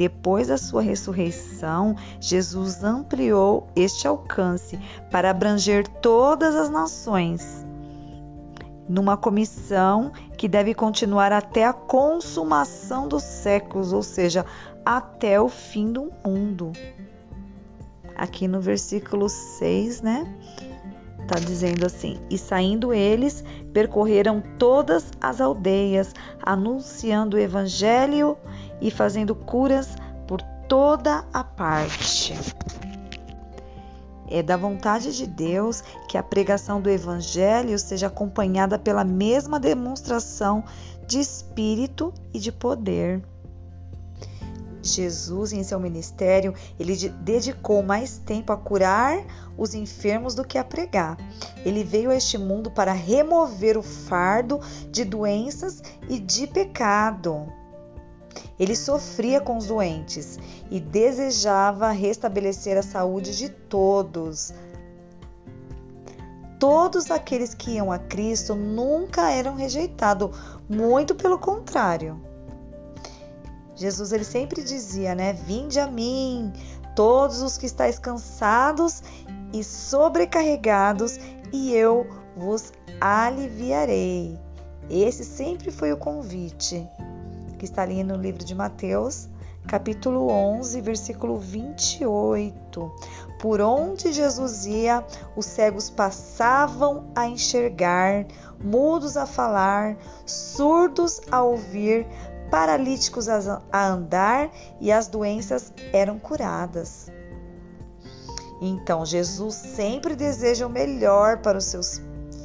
[0.00, 4.80] Depois da sua ressurreição, Jesus ampliou este alcance
[5.10, 7.66] para abranger todas as nações,
[8.88, 14.46] numa comissão que deve continuar até a consumação dos séculos, ou seja,
[14.86, 16.72] até o fim do mundo.
[18.16, 20.34] Aqui no versículo 6, né?
[21.28, 23.44] Tá dizendo assim: E saindo eles,
[23.74, 28.38] percorreram todas as aldeias, anunciando o evangelho
[28.80, 29.88] e fazendo curas
[30.26, 32.34] por toda a parte.
[34.28, 40.64] É da vontade de Deus que a pregação do Evangelho seja acompanhada pela mesma demonstração
[41.06, 43.20] de espírito e de poder.
[44.82, 49.18] Jesus, em seu ministério, ele dedicou mais tempo a curar
[49.58, 51.18] os enfermos do que a pregar.
[51.64, 54.60] Ele veio a este mundo para remover o fardo
[54.90, 57.59] de doenças e de pecado.
[58.58, 60.38] Ele sofria com os doentes
[60.70, 64.52] e desejava restabelecer a saúde de todos.
[66.58, 70.30] Todos aqueles que iam a Cristo nunca eram rejeitados,
[70.68, 72.20] muito pelo contrário.
[73.74, 75.32] Jesus ele sempre dizia, né?
[75.32, 76.52] Vinde a mim,
[76.94, 79.02] todos os que estáis cansados
[79.54, 81.18] e sobrecarregados,
[81.50, 82.06] e eu
[82.36, 84.38] vos aliviarei.
[84.90, 86.86] Esse sempre foi o convite
[87.60, 89.28] que está ali no livro de Mateus,
[89.66, 92.90] capítulo 11, versículo 28.
[93.38, 95.04] Por onde Jesus ia,
[95.36, 98.24] os cegos passavam a enxergar,
[98.64, 102.06] mudos a falar, surdos a ouvir,
[102.50, 104.50] paralíticos a andar
[104.80, 107.12] e as doenças eram curadas.
[108.62, 112.00] Então, Jesus sempre deseja o melhor para os seus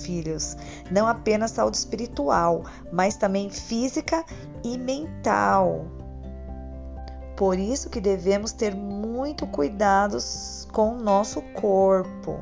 [0.06, 0.56] filhos,
[0.92, 4.24] não apenas saúde espiritual, mas também física
[4.64, 5.86] e mental.
[7.36, 10.18] Por isso que devemos ter muito cuidado
[10.72, 12.40] com o nosso corpo.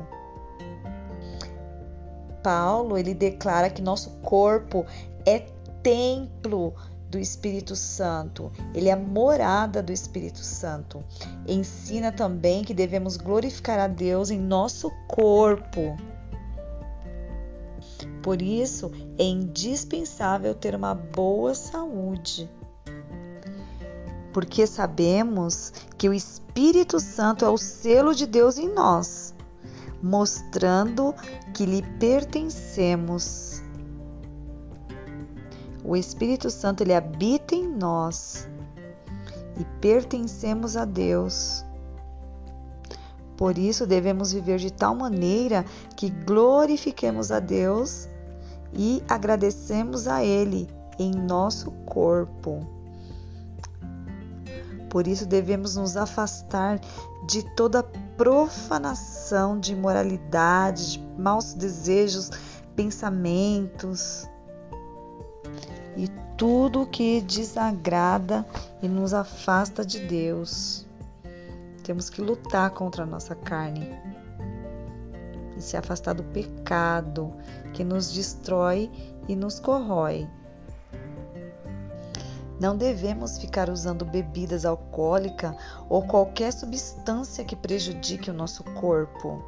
[2.42, 4.84] Paulo, ele declara que nosso corpo
[5.26, 5.40] é
[5.82, 6.74] templo
[7.10, 11.02] do Espírito Santo, ele é morada do Espírito Santo.
[11.46, 15.96] Ensina também que devemos glorificar a Deus em nosso corpo.
[18.22, 22.50] Por isso, é indispensável ter uma boa saúde.
[24.32, 29.34] Porque sabemos que o Espírito Santo é o selo de Deus em nós,
[30.02, 31.14] mostrando
[31.52, 33.62] que lhe pertencemos.
[35.84, 38.48] O Espírito Santo ele habita em nós
[39.58, 41.64] e pertencemos a Deus.
[43.36, 45.64] Por isso devemos viver de tal maneira
[45.96, 48.08] que glorifiquemos a Deus
[48.72, 50.68] e agradecemos a Ele
[50.98, 52.66] em nosso corpo.
[54.88, 56.80] Por isso devemos nos afastar
[57.26, 57.82] de toda
[58.16, 62.30] profanação de imoralidade, de maus desejos,
[62.76, 64.28] pensamentos
[65.96, 68.46] e tudo que desagrada
[68.82, 70.83] e nos afasta de Deus.
[71.84, 73.90] Temos que lutar contra a nossa carne
[75.54, 77.32] e se afastar do pecado
[77.74, 78.90] que nos destrói
[79.28, 80.26] e nos corrói.
[82.58, 85.54] Não devemos ficar usando bebidas alcoólicas
[85.88, 89.44] ou qualquer substância que prejudique o nosso corpo.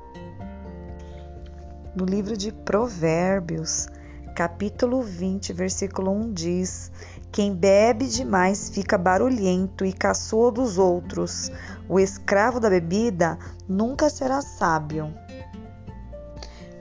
[1.95, 3.89] No livro de Provérbios,
[4.34, 6.93] capítulo 20, versículo 1 diz:
[7.37, 11.51] Quem bebe demais fica barulhento e caçoa dos outros.
[11.87, 15.12] O escravo da bebida nunca será sábio.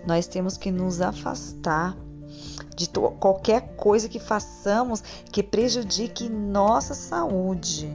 [0.08, 1.97] Nós temos que nos afastar
[2.74, 2.89] de
[3.20, 7.93] qualquer coisa que façamos que prejudique nossa saúde.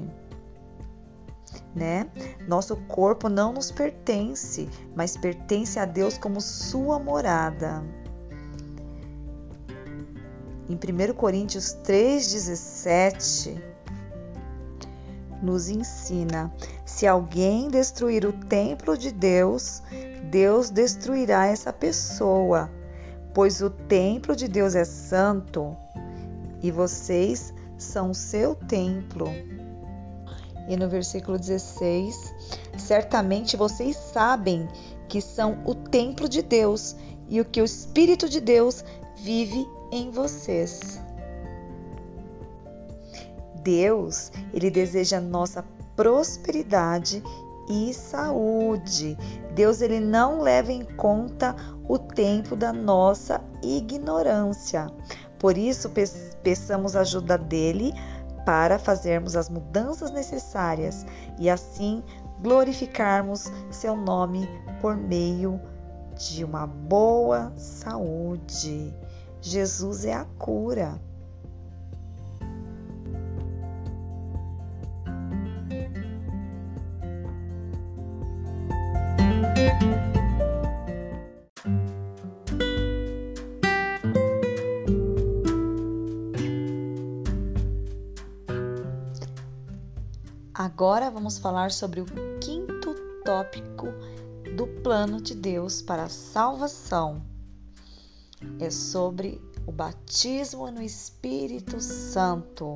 [1.75, 2.11] Né?
[2.47, 7.83] Nosso corpo não nos pertence, mas pertence a Deus como sua morada.
[10.71, 13.61] Em 1 Coríntios 3,17,
[15.43, 16.55] nos ensina:
[16.87, 19.83] se alguém destruir o templo de Deus,
[20.31, 22.71] Deus destruirá essa pessoa,
[23.35, 25.77] pois o templo de Deus é santo
[26.62, 29.27] e vocês são seu templo.
[30.68, 32.33] E no versículo 16:
[32.79, 34.68] certamente vocês sabem
[35.09, 36.95] que são o templo de Deus
[37.29, 38.85] e o que o Espírito de Deus
[39.16, 41.01] vive em vocês.
[43.62, 45.64] Deus, ele deseja nossa
[45.95, 47.22] prosperidade
[47.68, 49.16] e saúde.
[49.55, 51.55] Deus ele não leva em conta
[51.88, 54.86] o tempo da nossa ignorância.
[55.38, 55.91] Por isso
[56.43, 57.93] peçamos ajuda dele
[58.45, 61.07] para fazermos as mudanças necessárias
[61.38, 62.03] e assim
[62.41, 64.49] glorificarmos seu nome
[64.80, 65.61] por meio
[66.16, 68.95] de uma boa saúde.
[69.43, 71.01] Jesus é a cura.
[90.53, 92.07] Agora vamos falar sobre o
[92.38, 93.86] quinto tópico
[94.57, 97.30] do plano de Deus para a salvação.
[98.59, 102.72] É sobre o batismo no Espírito Santo,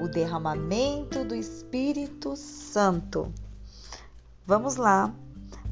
[0.00, 3.30] o derramamento do Espírito Santo.
[4.46, 5.14] Vamos lá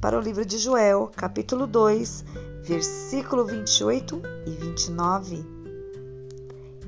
[0.03, 2.25] para o livro de Joel, capítulo 2,
[2.63, 5.45] versículo 28 e 29.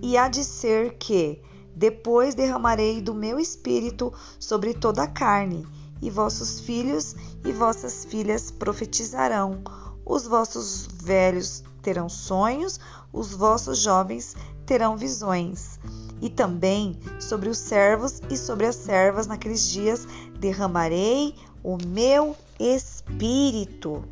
[0.03, 1.41] E há de ser que
[1.75, 5.67] depois derramarei do meu espírito sobre toda a carne,
[6.03, 9.63] e vossos filhos e vossas filhas profetizarão,
[10.05, 12.79] os vossos velhos terão sonhos,
[13.11, 14.37] os vossos jovens
[14.67, 15.81] terão visões.
[16.21, 20.07] E também sobre os servos e sobre as servas naqueles dias
[20.39, 21.35] derramarei
[21.65, 24.05] o meu espírito.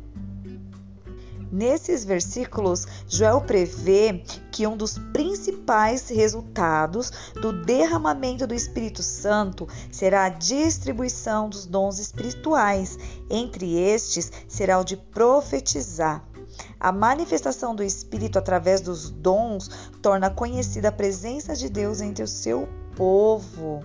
[1.51, 10.25] Nesses versículos, Joel prevê que um dos principais resultados do derramamento do Espírito Santo será
[10.25, 12.97] a distribuição dos dons espirituais.
[13.29, 16.26] Entre estes, será o de profetizar.
[16.79, 22.27] A manifestação do Espírito através dos dons torna conhecida a presença de Deus entre o
[22.27, 23.83] seu povo.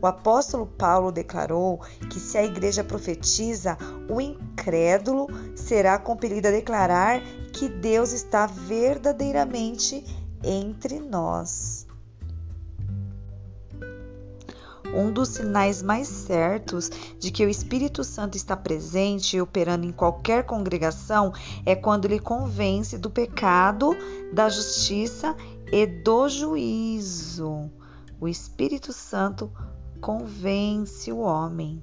[0.00, 1.80] O apóstolo Paulo declarou
[2.10, 3.76] que se a igreja profetiza,
[4.08, 7.20] o incrédulo será compelido a declarar
[7.52, 10.04] que Deus está verdadeiramente
[10.42, 11.86] entre nós.
[14.94, 19.92] Um dos sinais mais certos de que o Espírito Santo está presente e operando em
[19.92, 21.32] qualquer congregação
[21.64, 23.96] é quando ele convence do pecado,
[24.32, 25.34] da justiça
[25.72, 27.70] e do juízo.
[28.20, 29.50] O Espírito Santo
[30.00, 31.82] convence o homem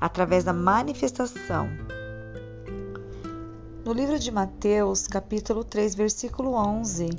[0.00, 1.68] através da manifestação.
[3.84, 7.10] No livro de Mateus, capítulo 3, versículo 11: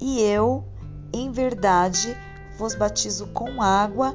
[0.00, 0.64] E eu,
[1.12, 2.16] em verdade,
[2.58, 4.14] vos batizo com água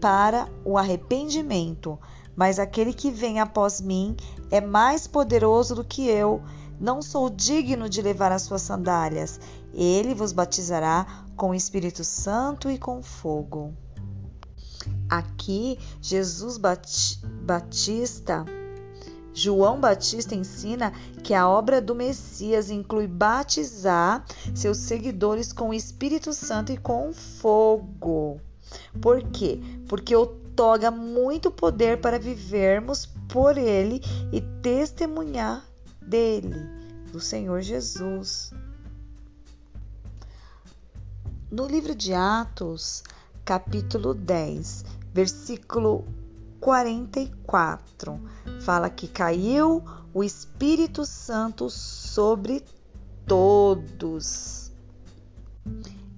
[0.00, 1.98] para o arrependimento,
[2.36, 4.14] mas aquele que vem após mim
[4.50, 6.42] é mais poderoso do que eu.
[6.78, 9.40] Não sou digno de levar as suas sandálias.
[9.74, 13.74] Ele vos batizará com o Espírito Santo e com fogo.
[15.08, 16.56] Aqui, Jesus
[17.42, 18.44] Batista,
[19.32, 24.24] João Batista ensina que a obra do Messias inclui batizar
[24.54, 28.40] seus seguidores com o Espírito Santo e com fogo.
[29.00, 29.60] Por quê?
[29.88, 34.00] Porque otorga muito poder para vivermos por ele
[34.32, 35.64] e testemunhar
[36.02, 36.56] dele,
[37.12, 38.52] do Senhor Jesus.
[41.50, 43.02] No livro de Atos,
[43.44, 46.04] capítulo 10, versículo
[46.60, 48.20] 44,
[48.60, 49.82] fala que caiu
[50.12, 52.64] o Espírito Santo sobre
[53.26, 54.72] todos.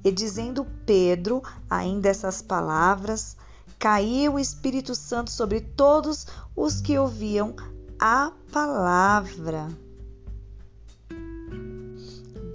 [0.02, 3.36] E dizendo Pedro ainda essas palavras,
[3.78, 6.26] caiu o Espírito Santo sobre todos
[6.56, 7.54] os que ouviam
[7.98, 9.68] a palavra.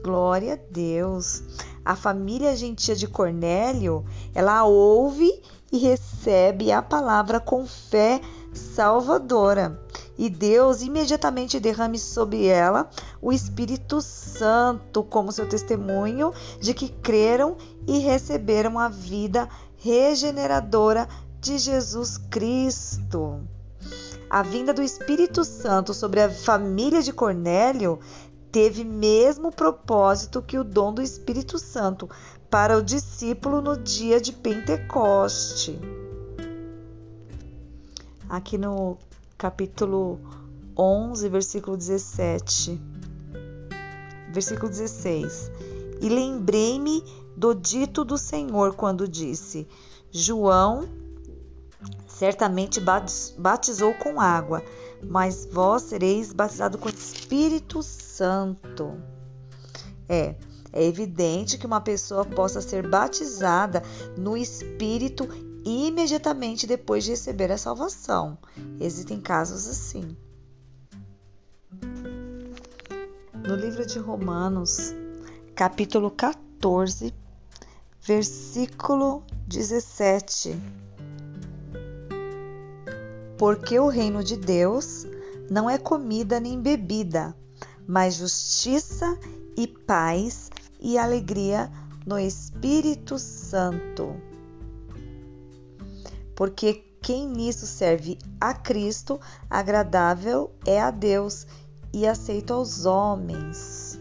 [0.03, 1.43] Glória a Deus.
[1.83, 5.31] A família gentia de Cornélio, ela ouve
[5.71, 8.21] e recebe a palavra com fé
[8.53, 9.79] salvadora.
[10.17, 12.89] E Deus imediatamente derrame sobre ela
[13.21, 21.07] o Espírito Santo como seu testemunho de que creram e receberam a vida regeneradora
[21.41, 23.41] de Jesus Cristo.
[24.29, 27.99] A vinda do Espírito Santo sobre a família de Cornélio
[28.51, 32.09] teve mesmo propósito que o dom do Espírito Santo
[32.55, 35.77] para o discípulo no dia de Pentecoste.
[38.29, 38.97] Aqui no
[39.37, 40.17] capítulo
[40.77, 42.81] 11, versículo 17.
[44.31, 45.51] Versículo 16.
[45.99, 47.03] E lembrei-me
[47.35, 49.67] do dito do Senhor quando disse:
[50.09, 50.87] João
[52.07, 52.81] certamente
[53.37, 54.63] batizou com água,
[55.03, 58.93] mas vós sereis batizados com Espírito Santo.
[60.07, 60.35] É,
[60.75, 63.81] é evidente que uma pessoa possa ser batizada
[64.17, 65.27] no Espírito
[65.65, 68.37] imediatamente depois de receber a salvação.
[68.79, 70.15] Existem casos assim.
[73.47, 74.93] No livro de Romanos,
[75.55, 77.13] capítulo 14,
[78.01, 80.55] versículo 17
[83.37, 85.05] porque o reino de Deus
[85.49, 87.35] não é comida nem bebida,
[87.87, 89.17] mas justiça
[89.57, 90.49] e paz
[90.85, 91.71] e alegria
[92.05, 94.15] no Espírito Santo.
[96.35, 99.19] Porque quem nisso serve a Cristo,
[99.49, 101.47] agradável é a Deus
[101.91, 103.99] e aceito aos homens.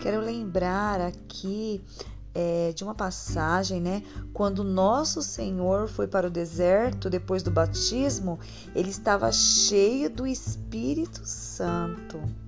[0.00, 1.84] Quero lembrar aqui
[2.32, 4.04] é, de uma passagem, né?
[4.32, 8.38] Quando nosso Senhor foi para o deserto depois do batismo,
[8.76, 12.47] ele estava cheio do Espírito Santo.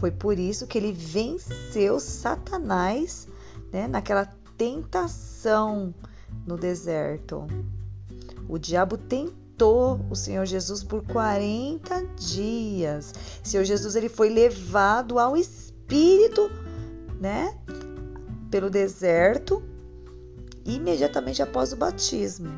[0.00, 3.28] Foi por isso que ele venceu Satanás,
[3.70, 3.86] né?
[3.86, 4.24] Naquela
[4.56, 5.94] tentação
[6.46, 7.46] no deserto.
[8.48, 13.12] O diabo tentou o Senhor Jesus por 40 dias.
[13.44, 16.50] O Senhor Jesus ele foi levado ao Espírito
[17.20, 17.54] né,
[18.50, 19.62] pelo deserto
[20.64, 22.48] imediatamente após o batismo.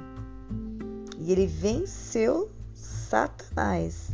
[1.18, 4.12] E ele venceu Satanás,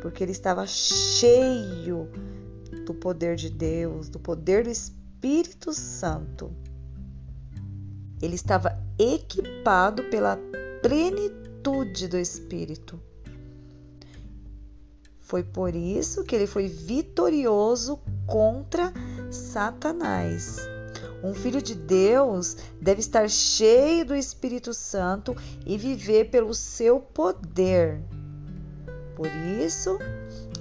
[0.00, 2.08] porque ele estava cheio
[2.86, 6.50] do poder de Deus, do poder do Espírito Santo.
[8.20, 10.38] Ele estava equipado pela
[10.82, 13.00] plenitude do Espírito.
[15.20, 18.92] Foi por isso que ele foi vitorioso contra
[19.30, 20.56] Satanás.
[21.22, 25.36] Um filho de Deus deve estar cheio do Espírito Santo
[25.66, 28.00] e viver pelo seu poder.
[29.18, 29.98] Por isso,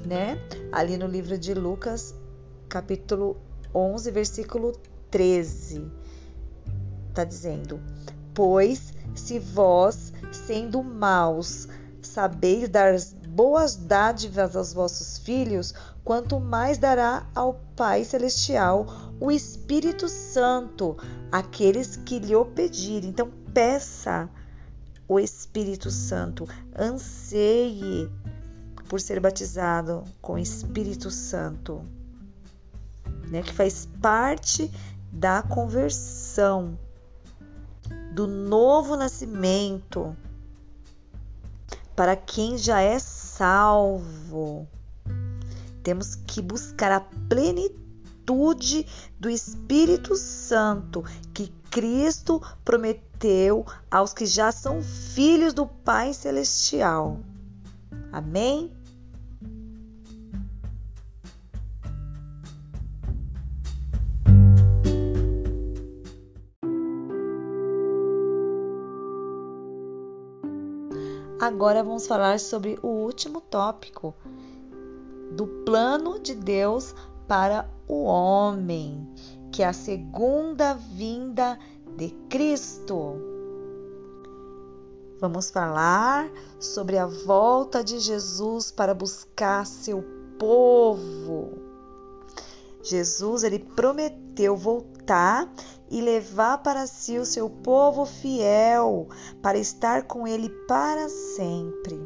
[0.03, 0.35] né,
[0.71, 2.15] ali no livro de Lucas,
[2.67, 3.37] capítulo
[3.71, 4.71] 11, versículo
[5.11, 5.85] 13,
[7.07, 7.79] está dizendo:
[8.33, 11.67] Pois se vós, sendo maus,
[12.01, 12.95] sabeis dar
[13.29, 18.87] boas dádivas aos vossos filhos, quanto mais dará ao Pai Celestial
[19.19, 20.97] o Espírito Santo
[21.31, 23.11] àqueles que lhe o pedirem.
[23.11, 24.27] Então, peça
[25.07, 28.09] o Espírito Santo, anseie
[28.87, 31.81] por ser batizado com Espírito Santo,
[33.29, 34.71] né, que faz parte
[35.11, 36.77] da conversão,
[38.13, 40.15] do novo nascimento
[41.95, 44.67] para quem já é salvo.
[45.81, 48.85] Temos que buscar a plenitude
[49.19, 57.19] do Espírito Santo que Cristo prometeu aos que já são filhos do Pai Celestial.
[58.11, 58.76] Amém?
[71.47, 74.13] Agora vamos falar sobre o último tópico
[75.31, 76.93] do plano de Deus
[77.25, 79.07] para o homem,
[79.49, 81.57] que é a segunda vinda
[81.95, 83.15] de Cristo.
[85.21, 86.29] Vamos falar
[86.59, 90.03] sobre a volta de Jesus para buscar seu
[90.37, 91.53] povo.
[92.83, 94.96] Jesus ele prometeu voltar
[95.89, 99.07] e levar para si o seu povo fiel,
[99.41, 101.97] para estar com ele para sempre.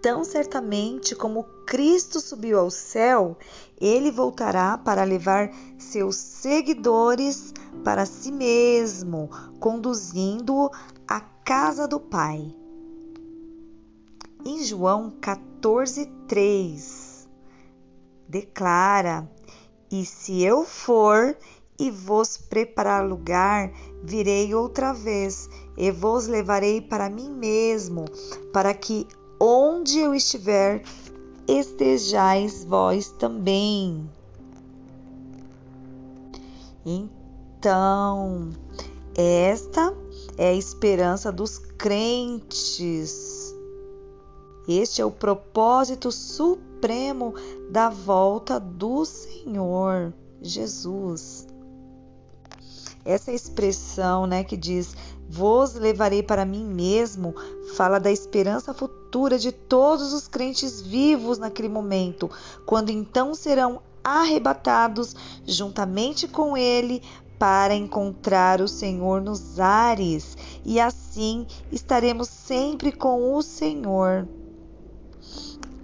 [0.00, 3.36] Tão certamente como Cristo subiu ao céu,
[3.80, 9.28] ele voltará para levar seus seguidores para si mesmo,
[9.58, 10.70] conduzindo-o
[11.08, 12.54] à casa do Pai.
[14.44, 17.26] Em João 14:3
[18.28, 19.28] declara:
[20.00, 21.34] e se eu for
[21.78, 23.72] e vos preparar lugar,
[24.02, 28.04] virei outra vez e vos levarei para mim mesmo,
[28.52, 29.06] para que
[29.40, 30.82] onde eu estiver,
[31.48, 34.06] estejais vós também.
[36.84, 38.50] Então,
[39.16, 39.96] esta
[40.36, 43.54] é a esperança dos crentes.
[44.68, 46.12] Este é o propósito
[46.76, 47.34] supremo
[47.70, 50.12] da volta do Senhor
[50.42, 51.46] Jesus.
[53.02, 54.94] Essa expressão, né, que diz:
[55.28, 57.34] "Vos levarei para mim mesmo",
[57.76, 62.30] fala da esperança futura de todos os crentes vivos naquele momento,
[62.66, 65.16] quando então serão arrebatados
[65.46, 67.02] juntamente com ele
[67.38, 74.28] para encontrar o Senhor nos ares, e assim estaremos sempre com o Senhor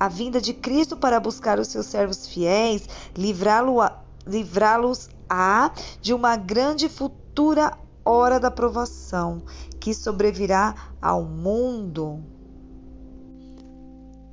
[0.02, 2.88] a vinda de Cristo para buscar os seus servos fiéis,
[4.26, 9.44] livrá-los-á de uma grande futura hora da provação
[9.78, 12.18] que sobrevirá ao mundo.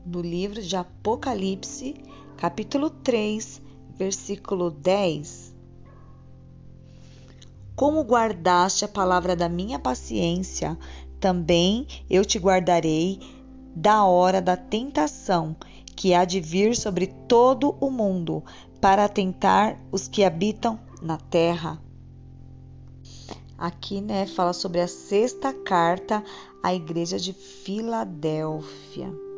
[0.04, 2.04] No livro de Apocalipse,
[2.36, 3.62] capítulo 3,
[3.96, 5.54] versículo 10.
[7.76, 10.76] Como guardaste a palavra da minha paciência,
[11.20, 13.39] também eu te guardarei
[13.80, 15.56] da hora da tentação
[15.96, 18.44] que há de vir sobre todo o mundo
[18.82, 21.82] para tentar os que habitam na terra.
[23.58, 26.24] Aqui, né, fala sobre a sexta carta
[26.62, 29.29] à igreja de Filadélfia.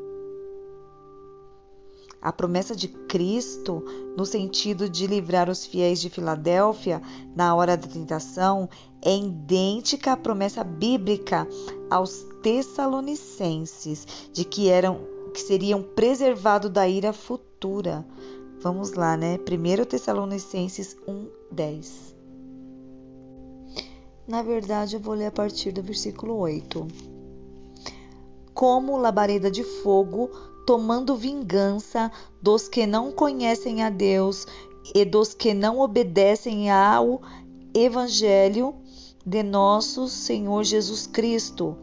[2.22, 3.84] A promessa de Cristo,
[4.16, 7.02] no sentido de livrar os fiéis de Filadélfia
[7.36, 8.70] na hora da tentação,
[9.02, 11.48] é idêntica à promessa bíblica
[11.90, 15.00] aos Tessalonicenses de que eram
[15.34, 18.06] que seriam preservados da ira futura.
[18.62, 19.40] Vamos lá, né?
[19.40, 22.16] 1 Tessalonicenses 1:10.
[24.28, 26.88] Na verdade, eu vou ler a partir do versículo 8.
[28.54, 30.30] Como labareda de fogo
[30.72, 32.10] tomando vingança
[32.42, 34.48] dos que não conhecem a Deus
[34.96, 37.22] e dos que não obedecem ao
[37.74, 38.74] Evangelho
[39.26, 41.76] de nosso Senhor Jesus Cristo,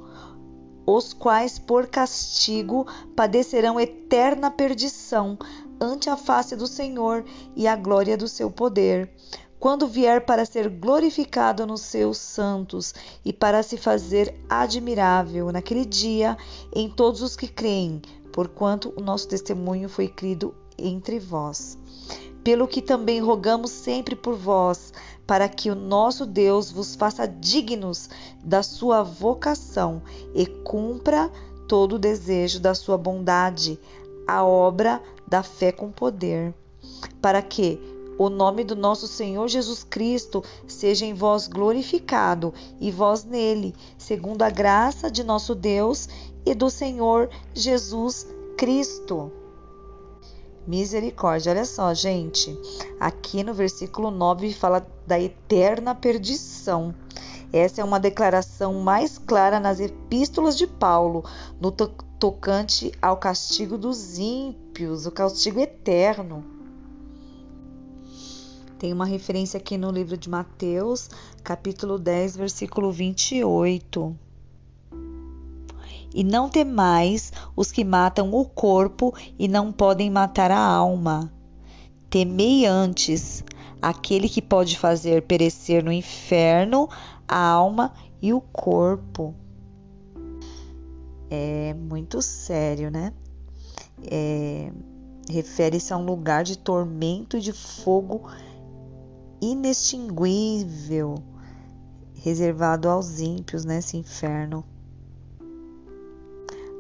[0.87, 5.39] os quais por castigo padecerão eterna perdição
[5.79, 9.13] ante a face do Senhor e a glória do seu poder,
[9.61, 16.39] quando vier para ser glorificado nos seus santos e para se fazer admirável naquele dia
[16.75, 18.01] em todos os que creem
[18.39, 21.77] porquanto o nosso testemunho foi crido entre vós.
[22.45, 24.93] Pelo que também rogamos sempre por vós,
[25.27, 28.09] para que o nosso Deus vos faça dignos
[28.45, 30.01] da sua vocação
[30.33, 31.29] e cumpra
[31.67, 33.77] todo o desejo da sua bondade,
[34.25, 36.55] a obra da fé com poder,
[37.21, 37.81] para que
[38.19, 44.43] o nome do nosso Senhor Jesus Cristo seja em vós glorificado e vós nele, segundo
[44.43, 46.09] a graça de nosso Deus
[46.51, 48.27] e do Senhor Jesus
[48.57, 49.31] Cristo.
[50.67, 52.59] Misericórdia, olha só, gente.
[52.99, 56.95] Aqui no versículo 9 fala da eterna perdição.
[57.53, 61.25] Essa é uma declaração mais clara nas epístolas de Paulo,
[61.61, 66.45] no to tocante ao castigo dos ímpios, o castigo eterno.
[68.79, 71.09] Tem uma referência aqui no livro de Mateus,
[71.45, 74.28] capítulo 10, versículo 28.
[76.19, 81.33] E não temais os que matam o corpo e não podem matar a alma.
[82.11, 83.45] Temei antes
[83.81, 86.89] aquele que pode fazer perecer no inferno
[87.29, 89.33] a alma e o corpo.
[91.31, 93.13] É muito sério, né?
[94.03, 94.73] É,
[95.31, 98.29] Refere-se a um lugar de tormento e de fogo
[99.41, 101.15] inextinguível
[102.17, 104.65] reservado aos ímpios nesse inferno.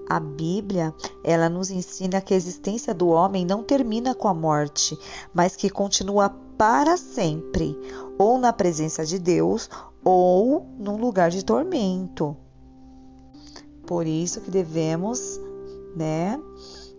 [0.08, 4.98] A Bíblia, ela nos ensina que a existência do homem não termina com a morte,
[5.34, 7.78] mas que continua para sempre,
[8.18, 9.68] ou na presença de Deus,
[10.02, 12.34] ou num lugar de tormento.
[13.86, 15.38] Por isso que devemos,
[15.94, 16.40] né,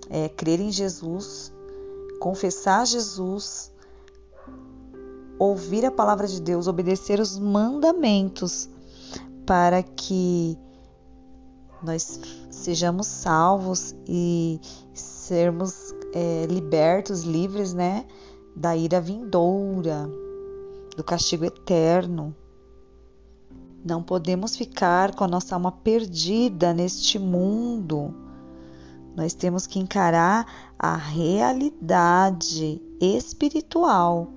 [0.10, 1.52] é, crer em Jesus,
[2.20, 3.72] confessar Jesus,
[5.40, 8.70] ouvir a palavra de Deus, obedecer os mandamentos,
[9.46, 10.58] para que
[11.82, 12.20] nós
[12.60, 14.60] sejamos salvos e
[14.94, 18.06] sermos é, libertos, livres, né,
[18.56, 20.10] da ira vindoura,
[20.96, 22.36] do castigo eterno.
[23.84, 28.14] Não podemos ficar com a nossa alma perdida neste mundo.
[29.16, 30.46] Nós temos que encarar
[30.78, 34.28] a realidade espiritual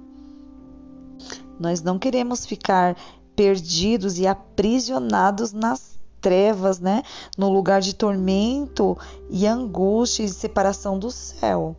[1.62, 2.96] nós não queremos ficar
[3.36, 7.02] perdidos e aprisionados nas trevas, né?
[7.36, 8.96] No lugar de tormento
[9.28, 11.76] e angústia e separação do céu.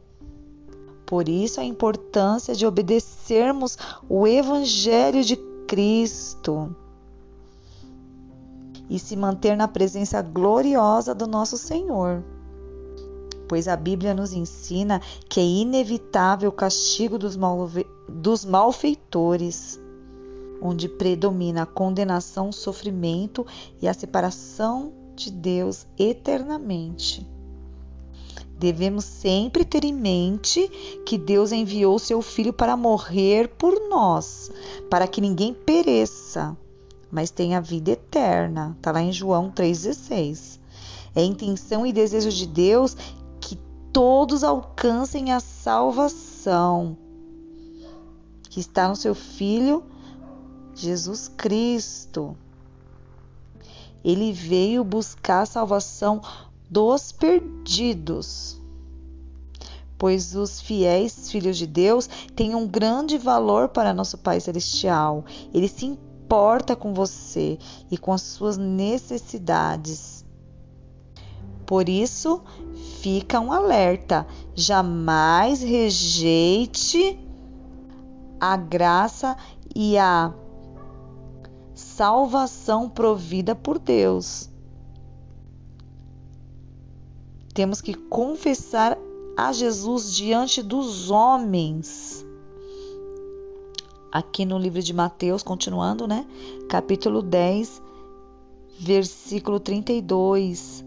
[1.05, 3.77] Por isso a importância de obedecermos
[4.09, 5.37] o evangelho de
[5.67, 6.75] Cristo
[8.89, 12.23] e se manter na presença gloriosa do nosso Senhor.
[13.47, 17.37] Pois a Bíblia nos ensina que é inevitável o castigo dos,
[18.09, 19.79] dos malfeitores,
[20.63, 23.45] onde predomina a condenação, o sofrimento
[23.81, 27.27] e a separação de Deus eternamente.
[28.57, 30.69] Devemos sempre ter em mente
[31.05, 34.49] que Deus enviou seu Filho para morrer por nós,
[34.89, 36.55] para que ninguém pereça,
[37.11, 38.73] mas tenha vida eterna.
[38.77, 40.59] Está lá em João 3,16.
[41.13, 42.95] É intenção e desejo de Deus
[43.41, 43.59] que
[43.91, 46.97] todos alcancem a salvação
[48.49, 49.83] que está no seu Filho
[50.75, 52.35] Jesus Cristo.
[54.03, 56.21] Ele veio buscar a salvação
[56.69, 58.59] dos perdidos.
[59.97, 65.23] Pois os fiéis filhos de Deus têm um grande valor para nosso Pai Celestial.
[65.53, 67.57] Ele se importa com você
[67.89, 70.25] e com as suas necessidades.
[71.65, 72.41] Por isso,
[72.99, 77.17] fica um alerta: jamais rejeite
[78.39, 79.37] a graça
[79.73, 80.33] e a
[81.75, 84.49] salvação provida por Deus.
[87.53, 88.97] Temos que confessar
[89.37, 92.25] a Jesus diante dos homens.
[94.11, 96.25] Aqui no livro de Mateus, continuando, né?
[96.69, 97.81] Capítulo 10,
[98.79, 100.83] versículo 32.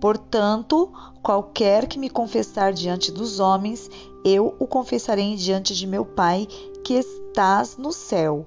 [0.00, 0.90] Portanto,
[1.22, 3.90] qualquer que me confessar diante dos homens,
[4.24, 6.48] eu o confessarei diante de meu Pai
[6.82, 8.46] que estás no céu.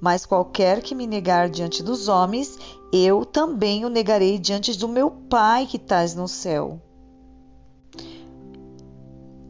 [0.00, 2.58] Mas qualquer que me negar diante dos homens,
[2.92, 6.80] eu também o negarei diante do meu Pai que estás no céu.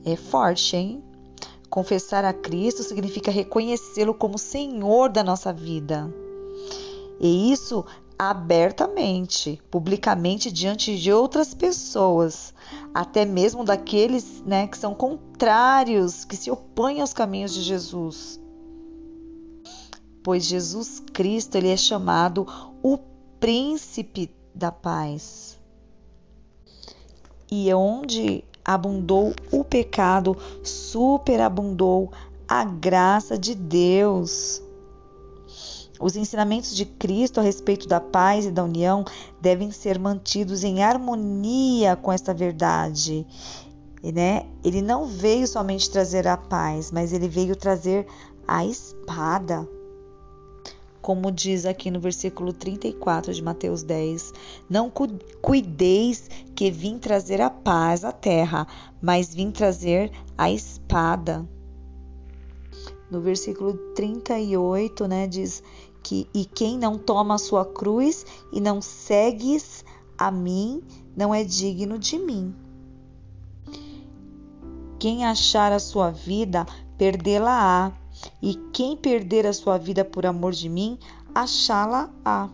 [0.04, 1.02] É forte, hein?
[1.68, 6.12] Confessar a Cristo significa reconhecê-lo como Senhor da nossa vida.
[7.20, 7.84] E isso
[8.18, 12.54] abertamente, publicamente diante de outras pessoas,
[12.94, 18.40] até mesmo daqueles né, que são contrários, que se opõem aos caminhos de Jesus.
[20.26, 22.48] Pois Jesus Cristo ele é chamado
[22.82, 22.98] o
[23.38, 25.56] príncipe da paz.
[27.48, 32.10] E onde abundou o pecado, superabundou
[32.48, 34.60] a graça de Deus.
[36.00, 39.04] Os ensinamentos de Cristo a respeito da paz e da união
[39.40, 43.24] devem ser mantidos em harmonia com esta verdade.
[44.02, 44.44] E, né?
[44.64, 48.08] Ele não veio somente trazer a paz, mas ele veio trazer
[48.44, 49.75] a espada.
[51.06, 54.34] Como diz aqui no versículo 34 de Mateus 10:
[54.68, 54.90] Não
[55.40, 58.66] cuideis que vim trazer a paz à terra,
[59.00, 61.48] mas vim trazer a espada.
[63.08, 65.62] No versículo 38, né, diz:
[66.02, 69.84] que e quem não toma a sua cruz e não segues
[70.18, 70.82] a mim
[71.16, 72.52] não é digno de mim.
[74.98, 76.66] Quem achar a sua vida,
[76.98, 77.92] perdê-la-á,
[78.40, 80.98] e quem perder a sua vida por amor de mim,
[81.34, 82.50] achá-la-á.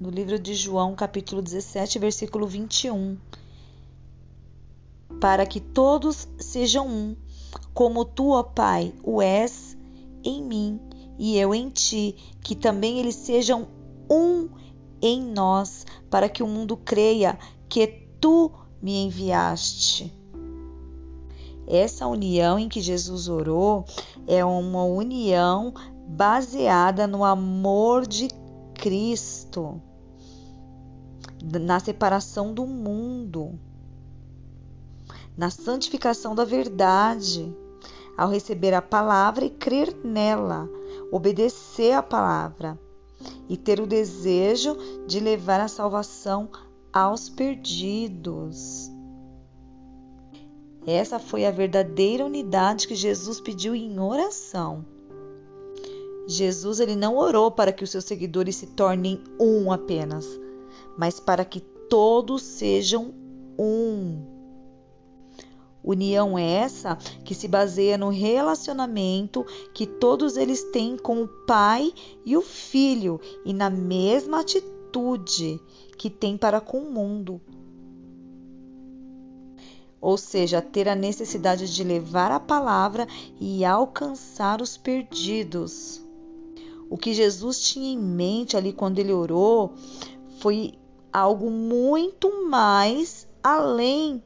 [0.00, 3.18] No livro de João, capítulo 17, versículo 21.
[5.20, 7.16] Para que todos sejam um,
[7.74, 9.76] como tu, ó Pai, o és
[10.24, 10.80] em mim
[11.18, 13.68] e eu em ti, que também eles sejam
[14.10, 14.48] um
[15.02, 17.38] em nós, para que o mundo creia
[17.68, 17.86] que
[18.20, 18.50] tu
[18.82, 20.19] me enviaste.
[21.70, 23.84] Essa união em que Jesus orou
[24.26, 25.72] é uma união
[26.08, 28.28] baseada no amor de
[28.74, 29.80] Cristo,
[31.40, 33.58] na separação do mundo,
[35.36, 37.54] na santificação da verdade,
[38.18, 40.68] ao receber a palavra e crer nela
[41.10, 42.78] obedecer a palavra
[43.48, 46.48] e ter o desejo de levar a salvação
[46.92, 48.89] aos perdidos.
[50.86, 54.84] Essa foi a verdadeira unidade que Jesus pediu em oração.
[56.26, 60.26] Jesus ele não orou para que os seus seguidores se tornem um apenas,
[60.96, 63.12] mas para que todos sejam
[63.58, 64.24] um.
[65.82, 71.92] União essa que se baseia no relacionamento que todos eles têm com o pai
[72.24, 75.60] e o filho e na mesma atitude
[75.96, 77.40] que tem para com o mundo.
[80.00, 83.06] Ou seja, ter a necessidade de levar a palavra
[83.38, 86.00] e alcançar os perdidos.
[86.88, 89.74] O que Jesus tinha em mente ali quando ele orou
[90.38, 90.74] foi
[91.12, 94.22] algo muito mais além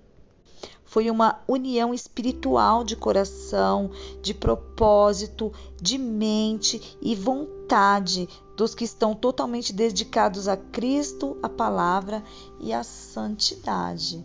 [0.95, 3.91] foi uma união espiritual de coração,
[4.23, 5.53] de propósito,
[5.83, 12.23] de mente e vontade dos que estão totalmente dedicados a Cristo, a palavra
[12.61, 14.25] e a santidade.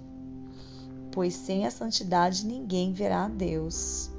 [1.12, 4.10] Pois sem a santidade ninguém verá a Deus.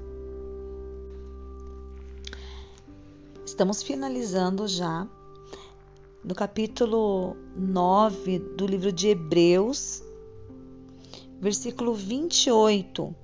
[3.44, 5.08] Estamos finalizando já
[6.24, 10.02] no capítulo 9 do livro de Hebreus
[11.40, 13.14] versículo 28.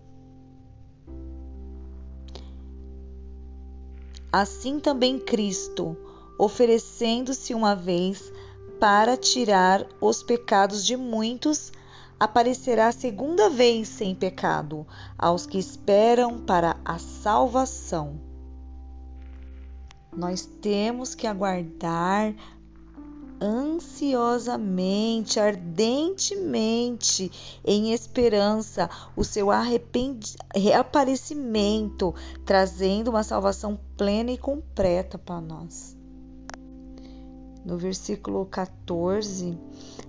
[4.32, 5.96] Assim também Cristo,
[6.38, 8.32] oferecendo-se uma vez
[8.80, 11.72] para tirar os pecados de muitos,
[12.18, 14.86] aparecerá segunda vez sem pecado
[15.18, 18.20] aos que esperam para a salvação.
[20.16, 22.34] Nós temos que aguardar
[23.40, 27.30] ansiosamente, ardentemente,
[27.64, 29.48] em esperança, o seu
[30.54, 32.14] reaparecimento,
[32.44, 35.96] trazendo uma salvação plena e completa para nós.
[37.64, 39.58] No versículo 14,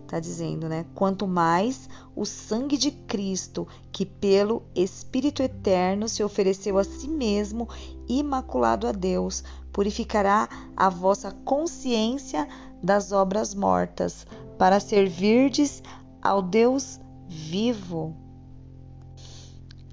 [0.07, 0.85] está dizendo, né?
[0.95, 7.67] Quanto mais o sangue de Cristo, que pelo Espírito Eterno se ofereceu a si mesmo,
[8.07, 12.47] imaculado a Deus, purificará a vossa consciência
[12.81, 14.25] das obras mortas,
[14.57, 15.83] para servirdes
[16.21, 18.26] ao Deus vivo.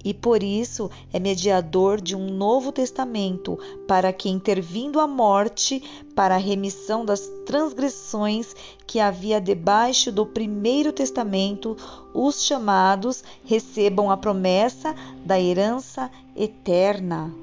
[0.05, 5.81] E por isso é mediador de um novo testamento, para que, intervindo a morte,
[6.13, 11.75] para a remissão das transgressões que havia debaixo do primeiro testamento,
[12.13, 14.93] os chamados recebam a promessa
[15.25, 17.33] da herança eterna.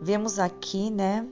[0.00, 1.26] Vemos aqui, né,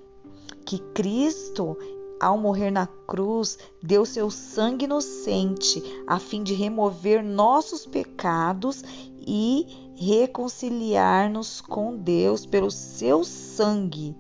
[0.67, 1.79] que Cristo
[2.21, 8.83] ao morrer na cruz, deu seu sangue inocente a fim de remover nossos pecados
[9.27, 9.67] e
[9.97, 14.17] reconciliar-nos com Deus pelo seu sangue.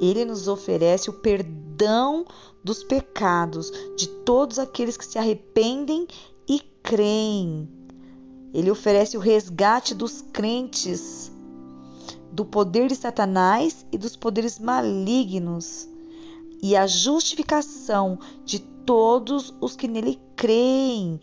[0.00, 2.24] Ele nos oferece o perdão
[2.62, 6.06] dos pecados de todos aqueles que se arrependem
[6.48, 7.68] e creem.
[8.52, 11.32] Ele oferece o resgate dos crentes
[12.32, 15.88] do poder de Satanás e dos poderes malignos
[16.62, 21.20] e a justificação de todos os que nele creem,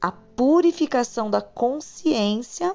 [0.00, 2.74] a purificação da consciência,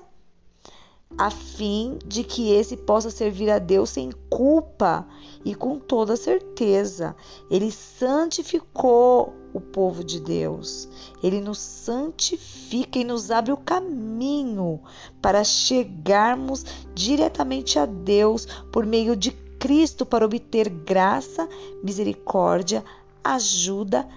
[1.18, 5.06] a fim de que esse possa servir a Deus sem culpa
[5.44, 7.16] e com toda certeza.
[7.50, 10.88] Ele santificou o povo de Deus.
[11.22, 14.80] Ele nos santifica e nos abre o caminho
[15.22, 16.66] para chegarmos
[16.96, 21.48] diretamente a Deus por meio de Cristo para obter graça,
[21.84, 22.84] misericórdia,
[23.24, 24.08] ajuda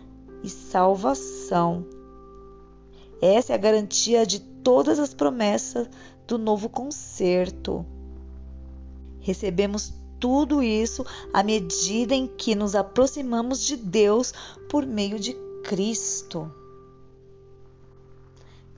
[0.43, 1.85] e salvação.
[3.25, 5.89] Essa é a garantia de todas as promessas
[6.27, 7.87] do novo concerto.
[9.18, 14.35] Recebemos tudo isso à medida em que nos aproximamos de Deus
[14.68, 15.33] por meio de
[15.64, 16.53] Cristo.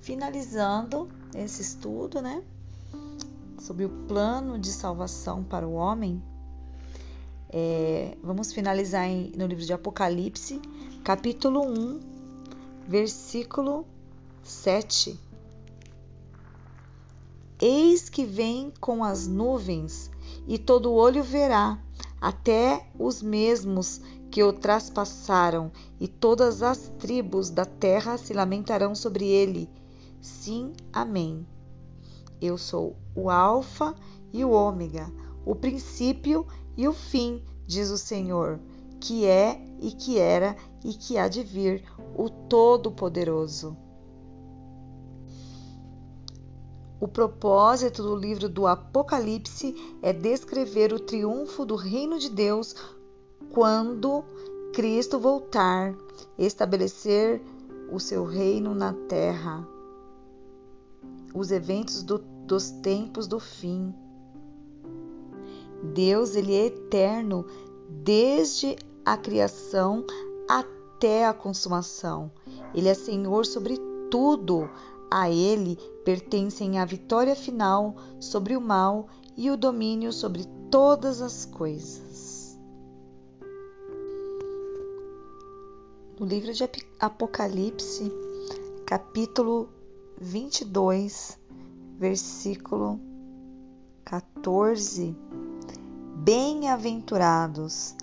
[0.01, 2.41] Finalizando esse estudo, né,
[3.59, 6.23] sobre o plano de salvação para o homem,
[7.51, 10.63] é, vamos finalizar em, no livro de Apocalipse,
[11.03, 12.01] capítulo 1,
[12.87, 13.85] versículo
[14.47, 15.19] 7.
[17.61, 20.09] Eis que vem com as nuvens,
[20.47, 21.83] e todo olho verá,
[22.21, 29.27] até os mesmos que o traspassaram, e todas as tribos da terra se lamentarão sobre
[29.27, 29.69] ele.
[30.21, 31.45] Sim, amém.
[32.41, 33.95] Eu sou o Alfa
[34.33, 35.13] e o Ômega,
[35.45, 38.61] o princípio e o fim, diz o Senhor,
[39.01, 41.83] que é e que era e que há de vir,
[42.17, 43.86] o Todo-Poderoso.
[47.01, 52.75] O propósito do livro do Apocalipse é descrever o triunfo do reino de Deus
[53.53, 54.25] quando
[54.73, 55.95] Cristo voltar,
[56.39, 57.43] estabelecer
[57.93, 59.67] o seu reino na terra.
[61.35, 63.95] Os eventos do, dos tempos do fim
[65.83, 67.47] Deus ele é eterno
[67.89, 70.05] desde a criação
[70.49, 72.31] até a consumação.
[72.75, 73.79] Ele é Senhor sobre
[74.11, 74.69] tudo.
[75.11, 81.45] A ele pertencem a vitória final sobre o mal e o domínio sobre todas as
[81.45, 82.59] coisas.
[86.19, 86.65] No livro de
[86.99, 88.11] Apocalipse,
[88.87, 89.69] capítulo
[90.19, 91.39] 22,
[91.99, 92.99] versículo
[94.05, 95.15] 14
[96.17, 97.95] Bem-aventurados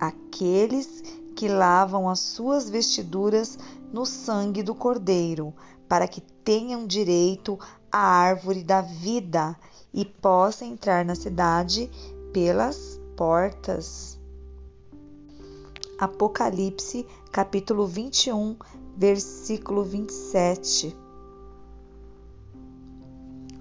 [0.00, 1.02] aqueles
[1.36, 3.58] que lavam as suas vestiduras
[3.92, 5.52] no sangue do Cordeiro,
[5.88, 7.58] para que tenham direito
[7.90, 9.54] à árvore da vida
[9.92, 11.90] e possam entrar na cidade
[12.32, 14.18] pelas portas.
[15.98, 18.56] Apocalipse, capítulo 21,
[18.96, 20.96] versículo 27.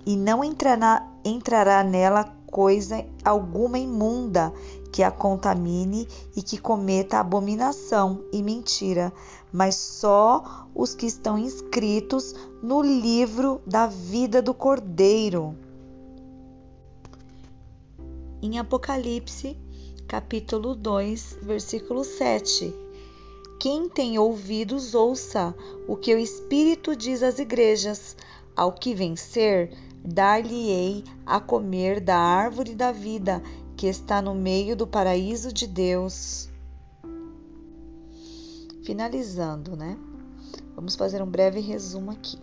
[0.05, 4.51] E não entrará, entrará nela coisa alguma imunda
[4.91, 9.13] que a contamine e que cometa abominação e mentira,
[9.51, 15.55] mas só os que estão inscritos no livro da vida do Cordeiro.
[18.41, 19.57] Em Apocalipse,
[20.07, 22.73] capítulo 2, versículo 7.
[23.59, 25.53] Quem tem ouvidos, ouça
[25.87, 28.15] o que o Espírito diz às igrejas.
[28.55, 29.71] Ao que vencer,
[30.03, 33.41] dar-lhe-ei a comer da árvore da vida
[33.77, 36.50] que está no meio do paraíso de Deus.
[38.83, 39.97] Finalizando, né?
[40.75, 42.39] Vamos fazer um breve resumo aqui.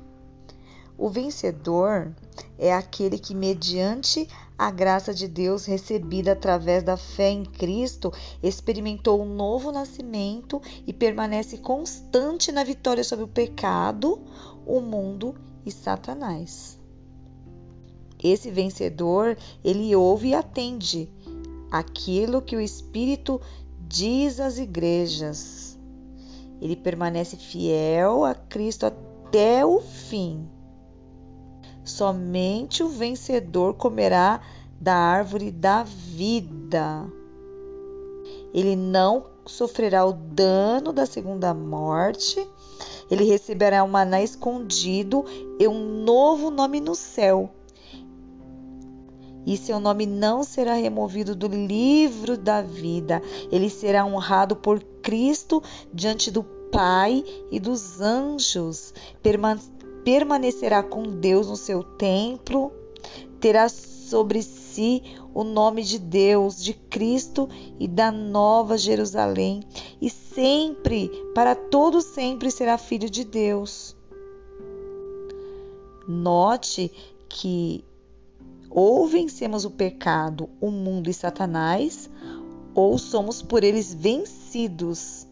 [0.97, 2.13] O vencedor
[2.59, 4.29] é aquele que, mediante
[4.59, 8.13] a graça de Deus recebida através da fé em Cristo,
[8.43, 14.21] experimentou um novo nascimento e permanece constante na vitória sobre o pecado,
[14.67, 16.79] o mundo e Satanás.
[18.21, 21.09] Esse vencedor, ele ouve e atende
[21.71, 23.41] aquilo que o Espírito
[23.87, 25.68] diz às igrejas.
[26.61, 30.49] Ele permanece fiel a Cristo até o fim.
[31.85, 34.41] Somente o vencedor comerá
[34.81, 37.07] da árvore da vida.
[38.53, 42.47] Ele não sofrerá o dano da segunda morte.
[43.11, 45.25] Ele receberá um maná escondido
[45.59, 47.51] e um novo nome no céu
[49.47, 53.23] e seu nome não será removido do livro da vida.
[53.51, 55.63] Ele será honrado por Cristo
[55.93, 58.93] diante do Pai e dos anjos.
[60.05, 62.73] Permanecerá com Deus no seu templo.
[63.41, 65.03] Terá sobre si
[65.35, 67.49] o nome de Deus, de Cristo
[67.79, 69.63] e da Nova Jerusalém,
[70.01, 73.95] e sempre, para todo sempre, será filho de Deus.
[76.09, 76.91] Note
[77.29, 77.85] que
[78.71, 82.11] ou vencemos o pecado, o mundo e Satanás,
[82.75, 85.27] ou somos por eles vencidos.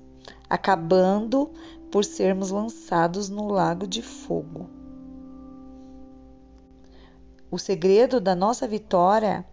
[0.48, 1.50] acabando
[1.90, 4.68] por sermos lançados no lago de fogo.
[7.50, 9.44] O segredo da nossa vitória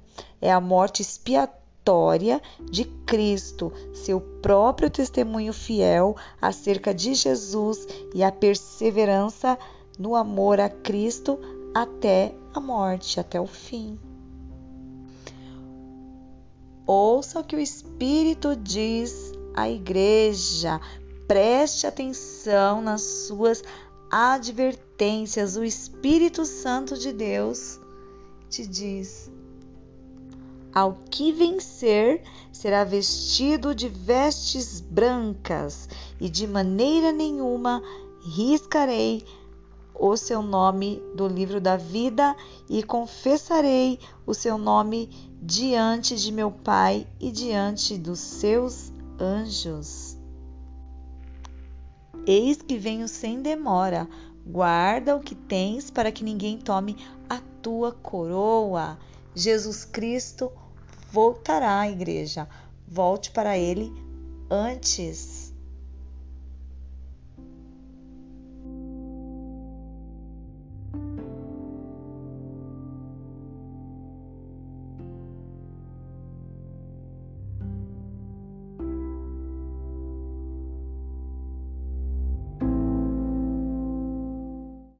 [0.41, 8.31] é a morte expiatória de Cristo, seu próprio testemunho fiel acerca de Jesus e a
[8.31, 9.57] perseverança
[9.97, 11.39] no amor a Cristo
[11.73, 13.99] até a morte, até o fim.
[16.85, 20.79] Ouça o que o Espírito diz à igreja.
[21.27, 23.63] Preste atenção nas suas
[24.11, 25.55] advertências.
[25.55, 27.79] O Espírito Santo de Deus
[28.49, 29.31] te diz:
[30.73, 32.21] Ao que vencer
[32.51, 35.87] será vestido de vestes brancas,
[36.19, 37.81] e de maneira nenhuma
[38.21, 39.25] riscarei
[39.95, 42.35] o seu nome do livro da vida
[42.69, 45.09] e confessarei o seu nome
[45.41, 50.17] diante de meu Pai e diante dos seus anjos.
[52.25, 54.07] Eis que venho sem demora.
[54.45, 56.97] Guarda o que tens para que ninguém tome
[57.29, 58.97] a tua coroa.
[59.35, 60.51] Jesus Cristo
[61.11, 62.47] voltará à igreja.
[62.87, 63.93] Volte para ele
[64.49, 65.52] antes.